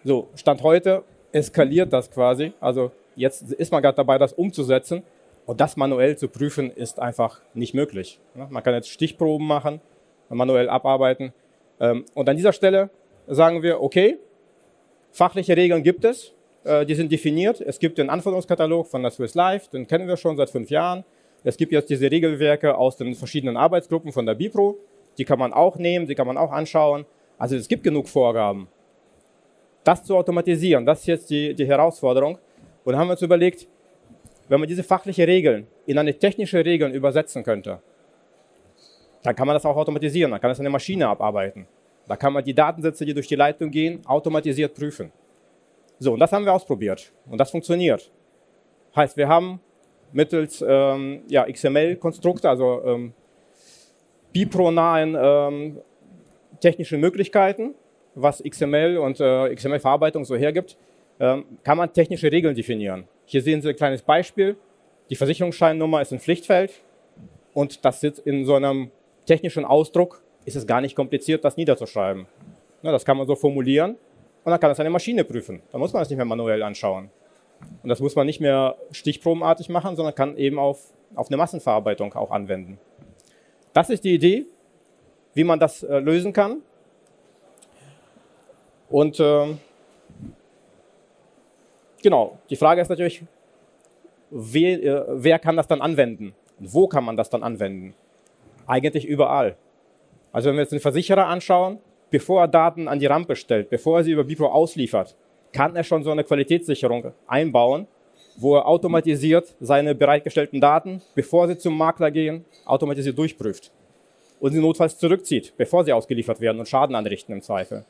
So, 0.05 0.29
Stand 0.35 0.63
heute 0.63 1.05
eskaliert 1.33 1.93
das 1.93 2.11
quasi. 2.11 2.53
Also 2.61 2.93
jetzt 3.17 3.53
ist 3.53 3.73
man 3.73 3.83
gerade 3.83 3.97
dabei, 3.97 4.19
das 4.19 4.33
umzusetzen. 4.33 5.03
Und 5.47 5.63
das 5.63 5.79
manuell 5.79 6.17
zu 6.19 6.29
prüfen, 6.29 6.71
ist 6.71 7.01
einfach 7.01 7.41
nicht 7.55 7.73
möglich. 7.73 8.21
Man 8.35 8.63
kann 8.63 8.75
jetzt 8.75 8.91
Stichproben 8.91 9.47
machen, 9.47 9.81
manuell 10.29 10.69
abarbeiten. 10.69 11.33
Ähm, 11.81 12.05
und 12.13 12.29
an 12.29 12.37
dieser 12.37 12.53
Stelle 12.53 12.91
sagen 13.27 13.63
wir, 13.63 13.83
okay, 13.83 14.19
fachliche 15.11 15.57
Regeln 15.57 15.83
gibt 15.83 16.05
es, 16.05 16.35
äh, 16.65 16.85
die 16.85 16.95
sind 16.95 17.11
definiert. 17.11 17.63
Es 17.63 17.79
gibt 17.79 17.97
den 17.97 18.11
Anforderungskatalog 18.11 18.89
von 18.89 19.03
der 19.03 19.11
Swiss 19.11 19.35
Life, 19.35 19.71
den 19.71 19.87
kennen 19.87 20.07
wir 20.07 20.19
schon 20.19 20.37
seit 20.37 20.51
fünf 20.51 20.69
Jahren. 20.69 21.05
Es 21.45 21.57
gibt 21.57 21.73
jetzt 21.73 21.89
diese 21.89 22.11
Regelwerke 22.11 22.77
aus 22.77 22.99
den 22.99 23.15
verschiedenen 23.15 23.57
Arbeitsgruppen 23.57 24.13
von 24.13 24.27
der 24.27 24.35
Bipro. 24.35 24.77
Die 25.17 25.25
kann 25.25 25.39
man 25.39 25.55
auch 25.55 25.77
nehmen, 25.77 26.07
die 26.07 26.15
kann 26.15 26.27
man 26.27 26.37
auch 26.37 26.53
anschauen. 26.53 27.07
Also 27.39 27.57
es 27.57 27.69
gibt 27.69 27.85
genug 27.85 28.09
Vorgaben. 28.09 28.69
Das 29.85 30.03
zu 30.05 30.17
automatisieren, 30.17 30.85
das 30.85 31.01
ist 31.01 31.07
jetzt 31.07 31.31
die, 31.31 31.55
die 31.55 31.67
Herausforderung. 31.67 32.39
Und 32.85 32.97
haben 32.97 33.09
wir 33.09 33.13
uns 33.13 33.23
überlegt, 33.23 33.67
wenn 34.49 34.61
man 34.61 34.69
diese 34.69 34.83
fachliche 34.83 35.27
Regeln 35.27 35.67
in 35.87 35.99
eine 35.99 36.19
technische 36.19 36.65
Regeln 36.65 36.93
übersetzen 36.93 37.45
könnte, 37.45 37.81
dann 39.23 39.37
kann 39.37 39.47
man 39.47 39.55
das 39.55 39.65
auch 39.65 39.77
automatisieren, 39.77 40.31
dann 40.31 40.41
kann 40.41 40.51
das 40.51 40.61
eine 40.61 40.71
Maschine 40.71 41.09
abarbeiten. 41.09 41.67
Da 42.07 42.17
kann 42.17 42.33
man 42.33 42.43
die 42.43 42.55
Datensätze, 42.55 43.05
die 43.05 43.15
durch 43.15 43.29
die 43.29 43.35
Leitung 43.35 43.71
gehen, 43.71 44.05
automatisiert 44.07 44.75
prüfen. 44.75 45.13
So, 45.99 46.13
und 46.15 46.21
das 46.21 46.33
haben 46.33 46.45
wir 46.45 46.53
ausprobiert 46.53 47.13
und 47.29 47.39
das 47.39 47.51
funktioniert. 47.51 48.11
Heißt, 48.97 49.17
wir 49.17 49.29
haben 49.29 49.61
mittels 50.13 50.65
ähm, 50.67 51.23
ja, 51.29 51.45
XML-Konstrukte, 51.51 52.49
also 52.49 52.83
ähm, 52.85 53.13
bipronahen 54.33 55.17
ähm, 55.21 55.81
technischen 56.61 57.01
Möglichkeiten, 57.01 57.75
was 58.15 58.43
XML 58.43 58.99
und 58.99 59.21
äh, 59.21 59.55
XML-Verarbeitung 59.55 60.25
so 60.25 60.37
hergibt, 60.37 60.77
ähm, 61.21 61.45
kann 61.63 61.79
man 61.79 61.93
technische 61.93 62.31
Regeln 62.31 62.55
definieren. 62.55 63.05
Hier 63.25 63.43
sehen 63.43 63.61
Sie 63.61 63.69
ein 63.69 63.77
kleines 63.77 64.03
Beispiel. 64.03 64.57
Die 65.11 65.17
Versicherungsscheinnummer 65.17 66.03
ist 66.03 66.13
ein 66.13 66.21
Pflichtfeld 66.21 66.83
und 67.55 67.85
das 67.85 68.01
sitzt 68.01 68.27
in 68.27 68.45
so 68.45 68.55
einem 68.55 68.91
technischen 69.27 69.65
Ausdruck, 69.65 70.23
ist 70.45 70.57
es 70.57 70.67
gar 70.67 70.81
nicht 70.81 70.95
kompliziert, 70.95 71.45
das 71.45 71.57
niederzuschreiben. 71.57 72.27
Ja, 72.83 72.93
das 72.93 73.05
kann 73.05 73.17
man 73.17 73.27
so 73.27 73.35
formulieren 73.35 73.97
und 74.45 74.51
dann 74.51 74.61
kann 74.61 74.71
das 74.71 74.81
eine 74.81 74.91
Maschine 74.91 75.25
prüfen. 75.25 75.63
Da 75.73 75.79
muss 75.79 75.93
man 75.93 76.01
das 76.01 76.09
nicht 76.09 76.17
mehr 76.17 76.27
manuell 76.27 76.63
anschauen. 76.63 77.11
Und 77.83 77.89
das 77.89 78.01
muss 78.01 78.15
man 78.15 78.27
nicht 78.27 78.41
mehr 78.41 78.77
stichprobenartig 78.93 79.69
machen, 79.69 79.97
sondern 79.97 80.15
kann 80.15 80.37
eben 80.37 80.59
auf, 80.59 80.93
auf 81.15 81.29
eine 81.29 81.37
Massenverarbeitung 81.37 82.15
auch 82.15 82.31
anwenden. 82.31 82.79
Das 83.73 83.91
ist 83.91 84.05
die 84.05 84.15
Idee, 84.15 84.47
wie 85.39 85.45
man 85.45 85.61
das 85.61 85.85
äh, 85.85 86.01
lösen 86.01 86.33
kann. 86.33 86.63
Und 88.91 89.21
äh, 89.21 89.55
genau, 92.03 92.39
die 92.51 92.57
Frage 92.57 92.81
ist 92.81 92.89
natürlich, 92.89 93.23
wer, 94.31 94.83
äh, 94.83 95.05
wer 95.11 95.39
kann 95.39 95.57
das 95.57 95.69
dann 95.69 95.81
anwenden? 95.81 96.35
wo 96.61 96.89
kann 96.89 97.05
man 97.05 97.17
das 97.17 97.31
dann 97.31 97.45
anwenden? 97.45 97.95
Eigentlich 98.67 99.07
überall. 99.07 99.57
Also 100.33 100.49
wenn 100.49 100.57
wir 100.57 100.63
jetzt 100.63 100.73
den 100.73 100.81
Versicherer 100.81 101.27
anschauen, 101.27 101.79
bevor 102.11 102.41
er 102.41 102.49
Daten 102.49 102.89
an 102.89 102.99
die 102.99 103.07
Rampe 103.07 103.37
stellt, 103.37 103.71
bevor 103.71 103.99
er 103.99 104.05
sie 104.05 104.11
über 104.11 104.25
Bipro 104.25 104.47
ausliefert, 104.47 105.15
kann 105.53 105.77
er 105.77 105.85
schon 105.85 106.03
so 106.03 106.11
eine 106.11 106.25
Qualitätssicherung 106.25 107.13
einbauen, 107.29 107.87
wo 108.37 108.57
er 108.57 108.67
automatisiert 108.67 109.55
seine 109.61 109.95
bereitgestellten 109.95 110.61
Daten, 110.61 111.01
bevor 111.15 111.47
sie 111.47 111.59
zum 111.59 111.79
Makler 111.79 112.11
gehen, 112.11 112.45
automatisiert 112.65 113.17
durchprüft 113.17 113.71
und 114.41 114.53
sie 114.53 114.61
notfalls 114.61 114.99
zurückzieht, 114.99 115.55
bevor 115.57 115.85
sie 115.85 115.93
ausgeliefert 115.93 116.41
werden 116.41 116.59
und 116.59 116.69
Schaden 116.69 116.95
anrichten 116.95 117.33
im 117.33 117.43
Zweifel. 117.43 117.85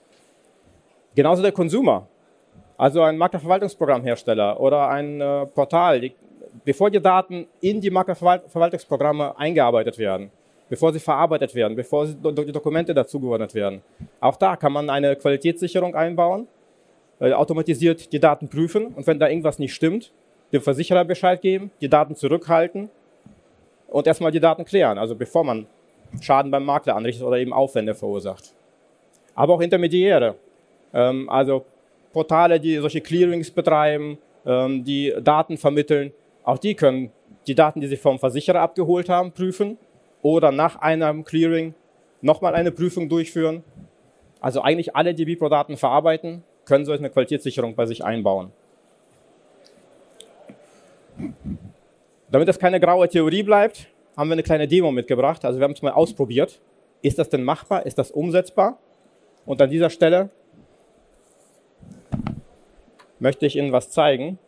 Genauso 1.15 1.43
der 1.43 1.53
Konsumer, 1.53 2.07
also 2.77 3.03
ein 3.03 3.19
Maklerverwaltungsprogrammhersteller 3.19 4.61
oder 4.61 4.89
ein 4.89 5.21
äh, 5.21 5.47
Portal, 5.47 6.01
die, 6.01 6.15
bevor 6.65 6.91
die 6.91 7.01
Daten 7.01 7.47
in 7.61 7.81
die 7.81 7.91
Maklerverwaltungsprogramme 7.91 9.37
eingearbeitet 9.37 9.99
werden, 9.99 10.31
bevor 10.69 10.93
sie 10.93 11.01
verarbeitet 11.01 11.55
werden, 11.55 11.77
bevor 11.77 12.07
sie, 12.07 12.15
die 12.15 12.53
Dokumente 12.53 12.95
dazugeordnet 12.95 13.55
werden. 13.55 13.83
Auch 14.21 14.37
da 14.37 14.57
kann 14.57 14.73
man 14.73 14.91
eine 14.91 15.17
Qualitätssicherung 15.17 15.95
einbauen, 15.95 16.47
äh, 17.21 17.33
automatisiert 17.33 18.13
die 18.13 18.21
Daten 18.21 18.49
prüfen 18.49 18.87
und 18.89 19.07
wenn 19.07 19.19
da 19.19 19.29
irgendwas 19.29 19.59
nicht 19.59 19.75
stimmt, 19.75 20.13
dem 20.53 20.63
Versicherer 20.63 21.05
Bescheid 21.05 21.43
geben, 21.43 21.71
die 21.81 21.89
Daten 21.89 22.15
zurückhalten 22.15 22.91
und 23.89 24.07
erstmal 24.07 24.31
die 24.31 24.41
Daten 24.41 24.65
klären, 24.65 24.99
also 24.99 25.17
bevor 25.17 25.45
man 25.45 25.67
Schaden 26.21 26.51
beim 26.51 26.65
Makler 26.65 26.97
anrichtet 26.97 27.25
oder 27.25 27.39
eben 27.39 27.53
Aufwände 27.53 27.95
verursacht. 27.95 28.55
Aber 29.35 29.55
auch 29.55 29.61
Intermediäre, 29.61 30.37
ähm, 30.93 31.29
also 31.29 31.65
Portale, 32.13 32.59
die 32.59 32.77
solche 32.79 33.01
Clearings 33.01 33.51
betreiben, 33.51 34.19
ähm, 34.47 34.85
die 34.85 35.15
Daten 35.23 35.57
vermitteln, 35.57 36.13
auch 36.45 36.59
die 36.59 36.75
können 36.75 37.13
die 37.47 37.55
Daten, 37.55 37.81
die 37.81 37.87
sie 37.87 37.97
vom 37.97 38.19
Versicherer 38.19 38.61
abgeholt 38.61 39.09
haben, 39.09 39.33
prüfen 39.33 39.79
oder 40.23 40.53
nach 40.53 40.77
einem 40.81 41.25
Clearing 41.25 41.75
nochmal 42.21 42.55
eine 42.55 42.73
Prüfung 42.73 43.09
durchführen. 43.09 43.63
Also 44.41 44.61
eigentlich 44.63 44.95
alle, 44.95 45.15
die 45.15 45.25
Bipro-Daten 45.25 45.77
verarbeiten, 45.77 46.43
können 46.65 46.85
solch 46.85 47.01
eine 47.01 47.11
Qualitätssicherung 47.11 47.75
bei 47.75 47.87
sich 47.87 48.05
einbauen. 48.05 48.53
Damit 52.31 52.49
das 52.49 52.59
keine 52.59 52.79
graue 52.79 53.09
Theorie 53.09 53.43
bleibt, 53.43 53.89
haben 54.19 54.31
wir 54.31 54.33
eine 54.33 54.43
kleine 54.43 54.67
Demo 54.67 54.91
mitgebracht. 54.91 55.45
Also 55.45 55.61
wir 55.61 55.65
haben 55.65 55.75
es 55.75 55.81
mal 55.81 55.93
ausprobiert. 55.93 56.61
Ist 57.03 57.21
das 57.21 57.29
denn 57.29 57.45
machbar? 57.45 57.87
Ist 57.87 57.99
das 57.99 58.11
umsetzbar? 58.11 58.77
Und 59.47 59.63
an 59.63 59.71
dieser 59.71 59.91
Stelle 59.91 60.31
möchte 63.21 63.47
ich 63.47 63.55
Ihnen 63.55 63.71
was 63.71 63.91
zeigen. 63.91 64.41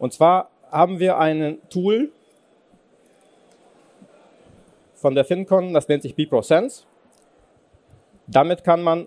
Und 0.00 0.12
zwar 0.12 0.50
haben 0.72 0.98
wir 0.98 1.16
ein 1.18 1.58
Tool 1.70 2.10
von 4.96 5.14
der 5.14 5.24
FinCon, 5.24 5.72
das 5.72 5.86
nennt 5.86 6.02
sich 6.02 6.16
BProSense. 6.16 6.82
Damit 8.26 8.64
kann 8.64 8.82
man 8.82 9.06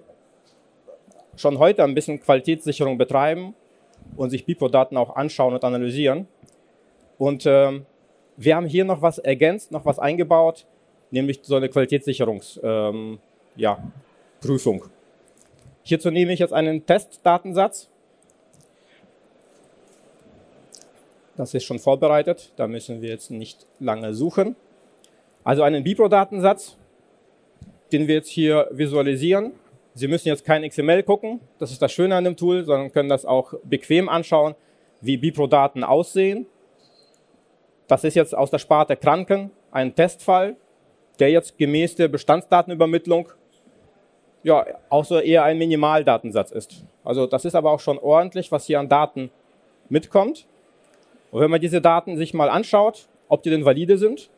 schon 1.35 1.59
heute 1.59 1.83
ein 1.83 1.93
bisschen 1.93 2.21
Qualitätssicherung 2.21 2.97
betreiben 2.97 3.53
und 4.15 4.29
sich 4.29 4.45
Bipro-Daten 4.45 4.97
auch 4.97 5.15
anschauen 5.15 5.53
und 5.53 5.63
analysieren. 5.63 6.27
Und 7.17 7.45
ähm, 7.45 7.85
wir 8.37 8.55
haben 8.55 8.65
hier 8.65 8.85
noch 8.85 9.01
was 9.01 9.17
ergänzt, 9.19 9.71
noch 9.71 9.85
was 9.85 9.99
eingebaut, 9.99 10.65
nämlich 11.11 11.39
so 11.43 11.55
eine 11.55 11.69
Qualitätssicherungsprüfung. 11.69 12.61
Ähm, 12.63 13.19
ja, 13.55 13.91
Hierzu 15.83 16.11
nehme 16.11 16.33
ich 16.33 16.39
jetzt 16.39 16.53
einen 16.53 16.85
Testdatensatz. 16.85 17.89
Das 21.35 21.53
ist 21.53 21.63
schon 21.63 21.79
vorbereitet, 21.79 22.53
da 22.55 22.67
müssen 22.67 23.01
wir 23.01 23.09
jetzt 23.09 23.31
nicht 23.31 23.65
lange 23.79 24.13
suchen. 24.13 24.55
Also 25.43 25.63
einen 25.63 25.83
Bipro-Datensatz, 25.83 26.77
den 27.91 28.07
wir 28.07 28.15
jetzt 28.15 28.29
hier 28.29 28.67
visualisieren. 28.71 29.53
Sie 29.95 30.07
müssen 30.07 30.27
jetzt 30.27 30.43
kein 30.43 30.67
XML 30.67 31.03
gucken, 31.03 31.39
das 31.59 31.71
ist 31.71 31.81
das 31.81 31.91
Schöne 31.91 32.15
an 32.15 32.23
dem 32.23 32.35
Tool, 32.35 32.65
sondern 32.65 32.91
können 32.91 33.09
das 33.09 33.25
auch 33.25 33.53
bequem 33.63 34.09
anschauen, 34.09 34.55
wie 35.01 35.17
Bipro-Daten 35.17 35.83
aussehen. 35.83 36.47
Das 37.87 38.03
ist 38.03 38.15
jetzt 38.15 38.35
aus 38.35 38.49
der 38.49 38.57
Sparte 38.57 38.95
Kranken 38.95 39.51
ein 39.71 39.93
Testfall, 39.93 40.55
der 41.19 41.29
jetzt 41.29 41.57
gemäß 41.57 41.95
der 41.95 42.07
Bestandsdatenübermittlung 42.07 43.29
ja 44.43 44.65
auch 44.89 45.05
so 45.05 45.19
eher 45.19 45.43
ein 45.43 45.57
Minimaldatensatz 45.57 46.51
ist. 46.51 46.83
Also 47.03 47.27
das 47.27 47.45
ist 47.45 47.55
aber 47.55 47.71
auch 47.71 47.79
schon 47.79 47.99
ordentlich, 47.99 48.51
was 48.51 48.65
hier 48.65 48.79
an 48.79 48.89
Daten 48.89 49.29
mitkommt. 49.89 50.47
Und 51.31 51.41
wenn 51.41 51.51
man 51.51 51.61
diese 51.61 51.81
Daten 51.81 52.17
sich 52.17 52.33
mal 52.33 52.49
anschaut, 52.49 53.07
ob 53.27 53.43
die 53.43 53.49
denn 53.49 53.65
valide 53.65 53.97
sind, 53.97 54.29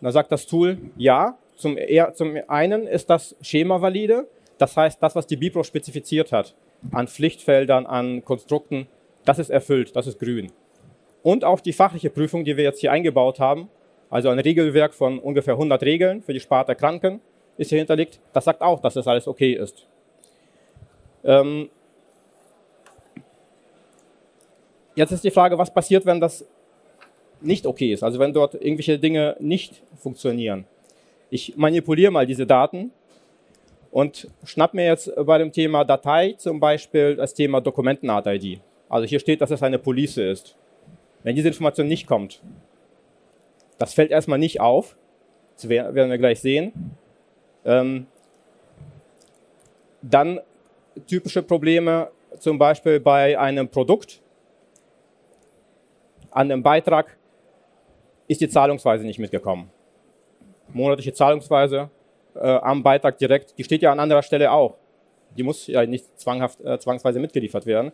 dann 0.00 0.12
sagt 0.12 0.32
das 0.32 0.46
Tool 0.46 0.78
ja. 0.96 1.38
Zum, 1.54 1.78
zum 2.12 2.36
einen 2.48 2.86
ist 2.86 3.08
das 3.08 3.34
Schema 3.40 3.80
valide, 3.80 4.28
das 4.58 4.76
heißt, 4.76 5.02
das, 5.02 5.14
was 5.14 5.26
die 5.26 5.36
Bipro 5.36 5.62
spezifiziert 5.62 6.32
hat, 6.32 6.54
an 6.92 7.08
Pflichtfeldern, 7.08 7.86
an 7.86 8.24
Konstrukten, 8.24 8.86
das 9.24 9.38
ist 9.38 9.50
erfüllt, 9.50 9.94
das 9.96 10.06
ist 10.06 10.18
grün. 10.18 10.52
Und 11.22 11.44
auch 11.44 11.60
die 11.60 11.72
fachliche 11.72 12.10
Prüfung, 12.10 12.44
die 12.44 12.56
wir 12.56 12.64
jetzt 12.64 12.80
hier 12.80 12.92
eingebaut 12.92 13.40
haben, 13.40 13.68
also 14.10 14.28
ein 14.28 14.38
Regelwerk 14.38 14.94
von 14.94 15.18
ungefähr 15.18 15.54
100 15.54 15.82
Regeln 15.82 16.22
für 16.22 16.32
die 16.32 16.40
Sparte 16.40 16.74
Kranken, 16.74 17.20
ist 17.56 17.70
hier 17.70 17.78
hinterlegt. 17.78 18.20
Das 18.32 18.44
sagt 18.44 18.62
auch, 18.62 18.80
dass 18.80 18.94
das 18.94 19.06
alles 19.08 19.26
okay 19.26 19.52
ist. 19.52 19.86
Ähm 21.24 21.68
jetzt 24.94 25.10
ist 25.10 25.24
die 25.24 25.30
Frage, 25.30 25.58
was 25.58 25.72
passiert, 25.72 26.06
wenn 26.06 26.20
das 26.20 26.46
nicht 27.40 27.66
okay 27.66 27.92
ist, 27.92 28.02
also 28.02 28.18
wenn 28.18 28.32
dort 28.32 28.54
irgendwelche 28.54 28.98
Dinge 28.98 29.36
nicht 29.40 29.82
funktionieren. 29.96 30.64
Ich 31.28 31.56
manipuliere 31.56 32.10
mal 32.12 32.26
diese 32.26 32.46
Daten 32.46 32.92
und 33.96 34.28
schnapp 34.44 34.74
mir 34.74 34.84
jetzt 34.84 35.10
bei 35.24 35.38
dem 35.38 35.50
Thema 35.50 35.82
Datei 35.82 36.34
zum 36.36 36.60
Beispiel 36.60 37.16
das 37.16 37.32
Thema 37.32 37.62
Dokumentenart-ID. 37.62 38.60
Also 38.90 39.08
hier 39.08 39.18
steht, 39.18 39.40
dass 39.40 39.50
es 39.50 39.62
eine 39.62 39.78
Police 39.78 40.18
ist. 40.18 40.54
Wenn 41.22 41.34
diese 41.34 41.48
Information 41.48 41.88
nicht 41.88 42.06
kommt, 42.06 42.42
das 43.78 43.94
fällt 43.94 44.10
erstmal 44.10 44.38
nicht 44.38 44.60
auf, 44.60 44.98
das 45.54 45.70
werden 45.70 46.10
wir 46.10 46.18
gleich 46.18 46.42
sehen, 46.42 46.74
ähm, 47.64 48.06
dann 50.02 50.40
typische 51.06 51.42
Probleme 51.42 52.10
zum 52.38 52.58
Beispiel 52.58 53.00
bei 53.00 53.38
einem 53.38 53.66
Produkt, 53.66 54.20
an 56.32 56.52
einem 56.52 56.62
Beitrag 56.62 57.16
ist 58.28 58.42
die 58.42 58.48
Zahlungsweise 58.50 59.06
nicht 59.06 59.18
mitgekommen. 59.18 59.70
Monatliche 60.68 61.14
Zahlungsweise 61.14 61.88
äh, 62.40 62.58
am 62.62 62.82
Beitrag 62.82 63.18
direkt, 63.18 63.58
die 63.58 63.64
steht 63.64 63.82
ja 63.82 63.92
an 63.92 64.00
anderer 64.00 64.22
Stelle 64.22 64.50
auch. 64.50 64.76
Die 65.36 65.42
muss 65.42 65.66
ja 65.66 65.84
nicht 65.84 66.18
zwanghaft, 66.18 66.60
äh, 66.64 66.78
zwangsweise 66.78 67.18
mitgeliefert 67.20 67.66
werden. 67.66 67.92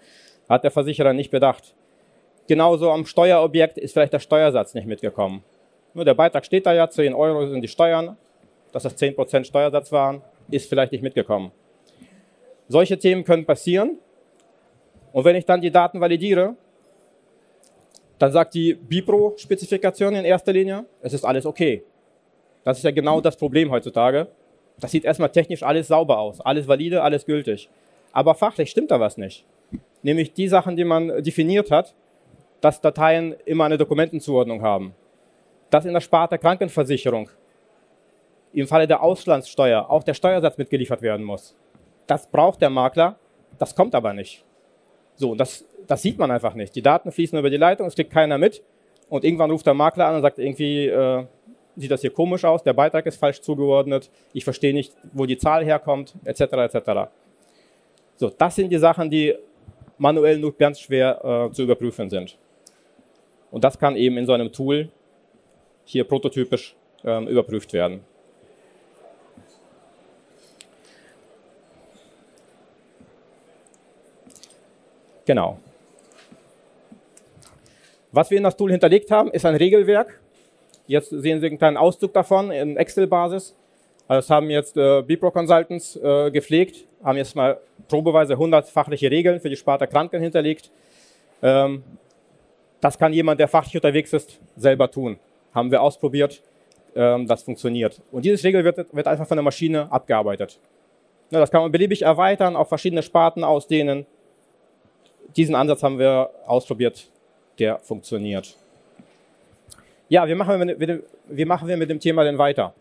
Hat 0.48 0.64
der 0.64 0.70
Versicherer 0.70 1.12
nicht 1.12 1.30
bedacht. 1.30 1.74
Genauso 2.46 2.90
am 2.90 3.06
Steuerobjekt 3.06 3.78
ist 3.78 3.92
vielleicht 3.92 4.12
der 4.12 4.18
Steuersatz 4.18 4.74
nicht 4.74 4.86
mitgekommen. 4.86 5.44
Nur 5.94 6.04
der 6.04 6.14
Beitrag 6.14 6.44
steht 6.44 6.66
da 6.66 6.72
ja, 6.72 6.88
10 6.88 7.14
Euro 7.14 7.46
sind 7.46 7.60
die 7.60 7.68
Steuern, 7.68 8.16
dass 8.72 8.84
das 8.84 8.96
10% 8.96 9.44
Steuersatz 9.44 9.92
waren, 9.92 10.22
ist 10.50 10.68
vielleicht 10.68 10.92
nicht 10.92 11.02
mitgekommen. 11.02 11.52
Solche 12.68 12.98
Themen 12.98 13.24
können 13.24 13.44
passieren. 13.44 13.98
Und 15.12 15.24
wenn 15.24 15.36
ich 15.36 15.44
dann 15.44 15.60
die 15.60 15.70
Daten 15.70 16.00
validiere, 16.00 16.56
dann 18.18 18.32
sagt 18.32 18.54
die 18.54 18.74
Bipro-Spezifikation 18.74 20.14
in 20.14 20.24
erster 20.24 20.52
Linie, 20.52 20.86
es 21.00 21.12
ist 21.12 21.24
alles 21.24 21.44
okay. 21.44 21.84
Das 22.64 22.78
ist 22.78 22.84
ja 22.84 22.90
genau 22.90 23.20
das 23.20 23.36
Problem 23.36 23.70
heutzutage. 23.70 24.28
Das 24.78 24.90
sieht 24.90 25.04
erstmal 25.04 25.30
technisch 25.30 25.62
alles 25.62 25.88
sauber 25.88 26.18
aus, 26.18 26.40
alles 26.40 26.66
valide, 26.66 27.02
alles 27.02 27.26
gültig. 27.26 27.68
Aber 28.12 28.34
fachlich 28.34 28.70
stimmt 28.70 28.90
da 28.90 29.00
was 29.00 29.16
nicht. 29.16 29.44
Nämlich 30.02 30.32
die 30.32 30.48
Sachen, 30.48 30.76
die 30.76 30.84
man 30.84 31.22
definiert 31.22 31.70
hat, 31.70 31.94
dass 32.60 32.80
Dateien 32.80 33.34
immer 33.44 33.64
eine 33.64 33.78
Dokumentenzuordnung 33.78 34.62
haben. 34.62 34.94
Dass 35.70 35.84
in 35.84 35.92
der 35.92 36.00
Sparte 36.00 36.38
Krankenversicherung 36.38 37.30
im 38.52 38.66
Falle 38.66 38.86
der 38.86 39.02
Auslandssteuer 39.02 39.88
auch 39.88 40.04
der 40.04 40.14
Steuersatz 40.14 40.58
mitgeliefert 40.58 41.02
werden 41.02 41.24
muss. 41.24 41.56
Das 42.06 42.30
braucht 42.30 42.60
der 42.60 42.70
Makler, 42.70 43.16
das 43.58 43.74
kommt 43.74 43.94
aber 43.94 44.12
nicht. 44.12 44.44
So, 45.14 45.34
das, 45.34 45.64
das 45.86 46.02
sieht 46.02 46.18
man 46.18 46.30
einfach 46.30 46.54
nicht. 46.54 46.74
Die 46.74 46.82
Daten 46.82 47.12
fließen 47.12 47.38
über 47.38 47.50
die 47.50 47.56
Leitung, 47.56 47.86
es 47.86 47.94
kriegt 47.94 48.10
keiner 48.10 48.38
mit 48.38 48.62
und 49.08 49.24
irgendwann 49.24 49.50
ruft 49.50 49.66
der 49.66 49.74
Makler 49.74 50.06
an 50.06 50.16
und 50.16 50.22
sagt 50.22 50.38
irgendwie, 50.38 50.86
äh, 50.86 51.24
sieht 51.76 51.90
das 51.90 52.00
hier 52.00 52.12
komisch 52.12 52.44
aus, 52.44 52.62
der 52.62 52.72
Beitrag 52.72 53.06
ist 53.06 53.16
falsch 53.16 53.40
zugeordnet, 53.40 54.10
ich 54.32 54.44
verstehe 54.44 54.74
nicht, 54.74 54.92
wo 55.12 55.26
die 55.26 55.38
Zahl 55.38 55.64
herkommt, 55.64 56.14
etc. 56.24 56.40
etc. 56.40 57.10
So, 58.16 58.30
das 58.30 58.54
sind 58.54 58.70
die 58.70 58.78
Sachen, 58.78 59.10
die 59.10 59.34
manuell 59.98 60.38
nur 60.38 60.56
ganz 60.56 60.80
schwer 60.80 61.48
äh, 61.50 61.52
zu 61.52 61.62
überprüfen 61.62 62.10
sind. 62.10 62.36
Und 63.50 63.64
das 63.64 63.78
kann 63.78 63.96
eben 63.96 64.16
in 64.16 64.26
so 64.26 64.32
einem 64.32 64.52
Tool 64.52 64.88
hier 65.84 66.04
prototypisch 66.04 66.74
äh, 67.04 67.24
überprüft 67.24 67.72
werden. 67.72 68.00
Genau. 75.24 75.58
Was 78.10 78.30
wir 78.30 78.38
in 78.38 78.44
das 78.44 78.56
Tool 78.56 78.70
hinterlegt 78.70 79.10
haben, 79.10 79.30
ist 79.30 79.46
ein 79.46 79.54
Regelwerk. 79.54 80.21
Jetzt 80.86 81.10
sehen 81.10 81.40
Sie 81.40 81.46
einen 81.46 81.58
kleinen 81.58 81.76
Auszug 81.76 82.12
davon 82.12 82.50
in 82.50 82.76
Excel-Basis. 82.76 83.56
Das 84.08 84.28
haben 84.28 84.50
jetzt 84.50 84.76
äh, 84.76 85.02
Bipro 85.02 85.30
Consultants 85.30 85.96
äh, 85.96 86.30
gepflegt, 86.30 86.86
haben 87.02 87.16
jetzt 87.16 87.34
mal 87.34 87.58
probeweise 87.88 88.34
100 88.34 88.68
fachliche 88.68 89.10
Regeln 89.10 89.40
für 89.40 89.48
die 89.48 89.56
Sparte 89.56 89.86
Kranken 89.86 90.20
hinterlegt. 90.20 90.70
Ähm, 91.42 91.82
das 92.80 92.98
kann 92.98 93.12
jemand, 93.12 93.40
der 93.40 93.48
fachlich 93.48 93.76
unterwegs 93.76 94.12
ist, 94.12 94.40
selber 94.56 94.90
tun. 94.90 95.18
Haben 95.54 95.70
wir 95.70 95.80
ausprobiert, 95.80 96.42
ähm, 96.94 97.26
das 97.26 97.42
funktioniert. 97.42 98.02
Und 98.10 98.24
dieses 98.24 98.44
Regel 98.44 98.64
wird, 98.64 98.92
wird 98.92 99.06
einfach 99.06 99.26
von 99.26 99.36
der 99.36 99.44
Maschine 99.44 99.90
abgearbeitet. 99.90 100.58
Ja, 101.30 101.38
das 101.38 101.50
kann 101.50 101.62
man 101.62 101.72
beliebig 101.72 102.02
erweitern, 102.02 102.56
auf 102.56 102.68
verschiedene 102.68 103.02
Sparten 103.02 103.44
ausdehnen 103.44 104.04
diesen 105.36 105.54
Ansatz 105.54 105.82
haben 105.82 105.98
wir 105.98 106.30
ausprobiert, 106.46 107.08
der 107.58 107.78
funktioniert. 107.78 108.56
Ja, 110.12 110.28
wie 110.28 110.34
machen 110.34 110.58
wir 110.58 110.66
mit, 110.66 110.90
dem, 110.90 111.02
wie 111.30 111.46
machen 111.46 111.68
wir 111.68 111.78
mit 111.78 111.88
dem 111.88 111.98
Thema 111.98 112.22
denn 112.22 112.36
weiter? 112.36 112.74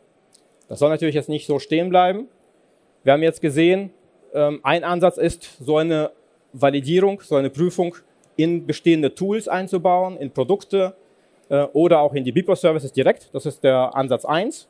Das 0.67 0.80
soll 0.80 0.89
natürlich 0.89 1.15
jetzt 1.15 1.30
nicht 1.30 1.48
so 1.48 1.60
stehen 1.60 1.88
bleiben. 1.88 2.28
Wir 3.06 3.13
haben 3.13 3.24
jetzt 3.24 3.39
gesehen, 3.39 3.91
ähm, 4.34 4.60
ein 4.63 4.84
Ansatz 4.84 5.15
ist, 5.15 5.63
so 5.63 5.78
eine 5.78 6.12
Validierung, 6.52 7.22
so 7.22 7.38
eine 7.38 7.50
Prüfung 7.50 7.96
in 8.36 8.67
bestehende 8.67 9.15
Tools 9.15 9.48
einzubauen, 9.48 10.17
in 10.17 10.32
Produkte 10.32 10.94
äh, 11.48 11.63
oder 11.72 12.02
auch 12.02 12.13
in 12.15 12.26
die 12.26 12.34
Bipro-Services 12.34 12.91
direkt. 12.91 13.30
Das 13.34 13.46
ist 13.46 13.63
der 13.63 13.96
Ansatz 13.96 14.26
1, 14.26 14.67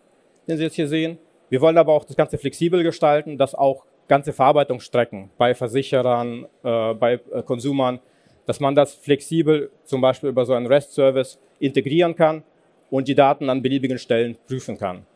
den 0.48 0.58
Sie 0.58 0.64
jetzt 0.64 0.76
hier 0.76 0.88
sehen. 0.88 1.18
Wir 1.50 1.62
wollen 1.62 1.80
aber 1.80 1.94
auch 1.94 2.06
das 2.06 2.16
Ganze 2.16 2.38
flexibel 2.38 2.84
gestalten, 2.84 3.40
dass 3.40 3.56
auch 3.56 3.86
ganze 4.08 4.34
Verarbeitungsstrecken 4.34 5.32
bei 5.36 5.56
Versicherern, 5.56 6.46
äh, 6.64 6.94
bei 6.94 7.14
äh, 7.34 7.42
Konsumern, 7.42 8.00
dass 8.46 8.60
man 8.60 8.76
das 8.76 8.94
flexibel 8.94 9.72
zum 9.84 10.00
Beispiel 10.00 10.30
über 10.30 10.46
so 10.46 10.54
einen 10.54 10.68
REST-Service 10.68 11.40
integrieren 11.58 12.16
kann 12.16 12.44
und 12.92 13.08
die 13.08 13.16
Daten 13.16 13.50
an 13.50 13.64
beliebigen 13.64 13.98
Stellen 13.98 14.38
prüfen 14.48 14.78
kann. 14.78 15.08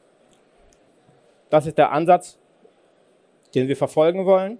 Das 1.51 1.67
ist 1.67 1.77
der 1.77 1.91
Ansatz, 1.91 2.39
den 3.53 3.67
wir 3.67 3.77
verfolgen 3.77 4.25
wollen. 4.25 4.57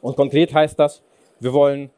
Und 0.00 0.16
konkret 0.16 0.52
heißt 0.52 0.78
das, 0.78 1.02
wir 1.38 1.52
wollen 1.52 1.90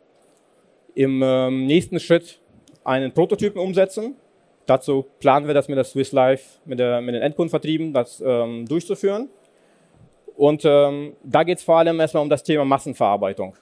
im 0.94 1.22
ähm, 1.22 1.66
nächsten 1.66 1.98
Schritt 1.98 2.40
einen 2.84 3.12
Prototypen 3.12 3.60
umsetzen. 3.60 4.16
Dazu 4.66 5.06
planen 5.20 5.46
wir 5.46 5.54
das 5.54 5.68
mit 5.68 5.76
der 5.76 5.84
Swiss 5.84 6.12
Life, 6.12 6.58
mit, 6.64 6.78
der, 6.78 7.00
mit 7.00 7.14
den 7.14 7.22
Endkundenvertrieben, 7.22 7.92
das 7.92 8.22
ähm, 8.24 8.66
durchzuführen. 8.66 9.28
Und 10.36 10.64
ähm, 10.64 11.14
da 11.22 11.44
geht 11.44 11.58
es 11.58 11.64
vor 11.64 11.78
allem 11.78 11.98
erstmal 12.00 12.22
um 12.22 12.28
das 12.28 12.42
Thema 12.42 12.64
Massenverarbeitung. 12.64 13.54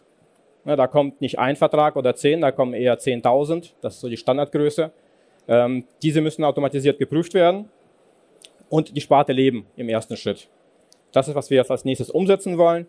Ja, 0.64 0.76
da 0.76 0.86
kommt 0.86 1.20
nicht 1.20 1.38
ein 1.38 1.56
Vertrag 1.56 1.94
oder 1.96 2.14
zehn, 2.14 2.40
da 2.40 2.50
kommen 2.50 2.72
eher 2.72 2.98
10.000, 2.98 3.72
das 3.82 3.96
ist 3.96 4.00
so 4.00 4.08
die 4.08 4.16
Standardgröße. 4.16 4.90
Ähm, 5.48 5.84
diese 6.02 6.20
müssen 6.20 6.44
automatisiert 6.44 6.98
geprüft 6.98 7.34
werden 7.34 7.68
und 8.68 8.96
die 8.96 9.00
Sparte 9.00 9.32
leben 9.32 9.66
im 9.76 9.88
ersten 9.88 10.16
Schritt. 10.16 10.48
Das 11.12 11.28
ist, 11.28 11.34
was 11.34 11.50
wir 11.50 11.58
jetzt 11.58 11.70
als 11.70 11.84
nächstes 11.84 12.10
umsetzen 12.10 12.58
wollen. 12.58 12.86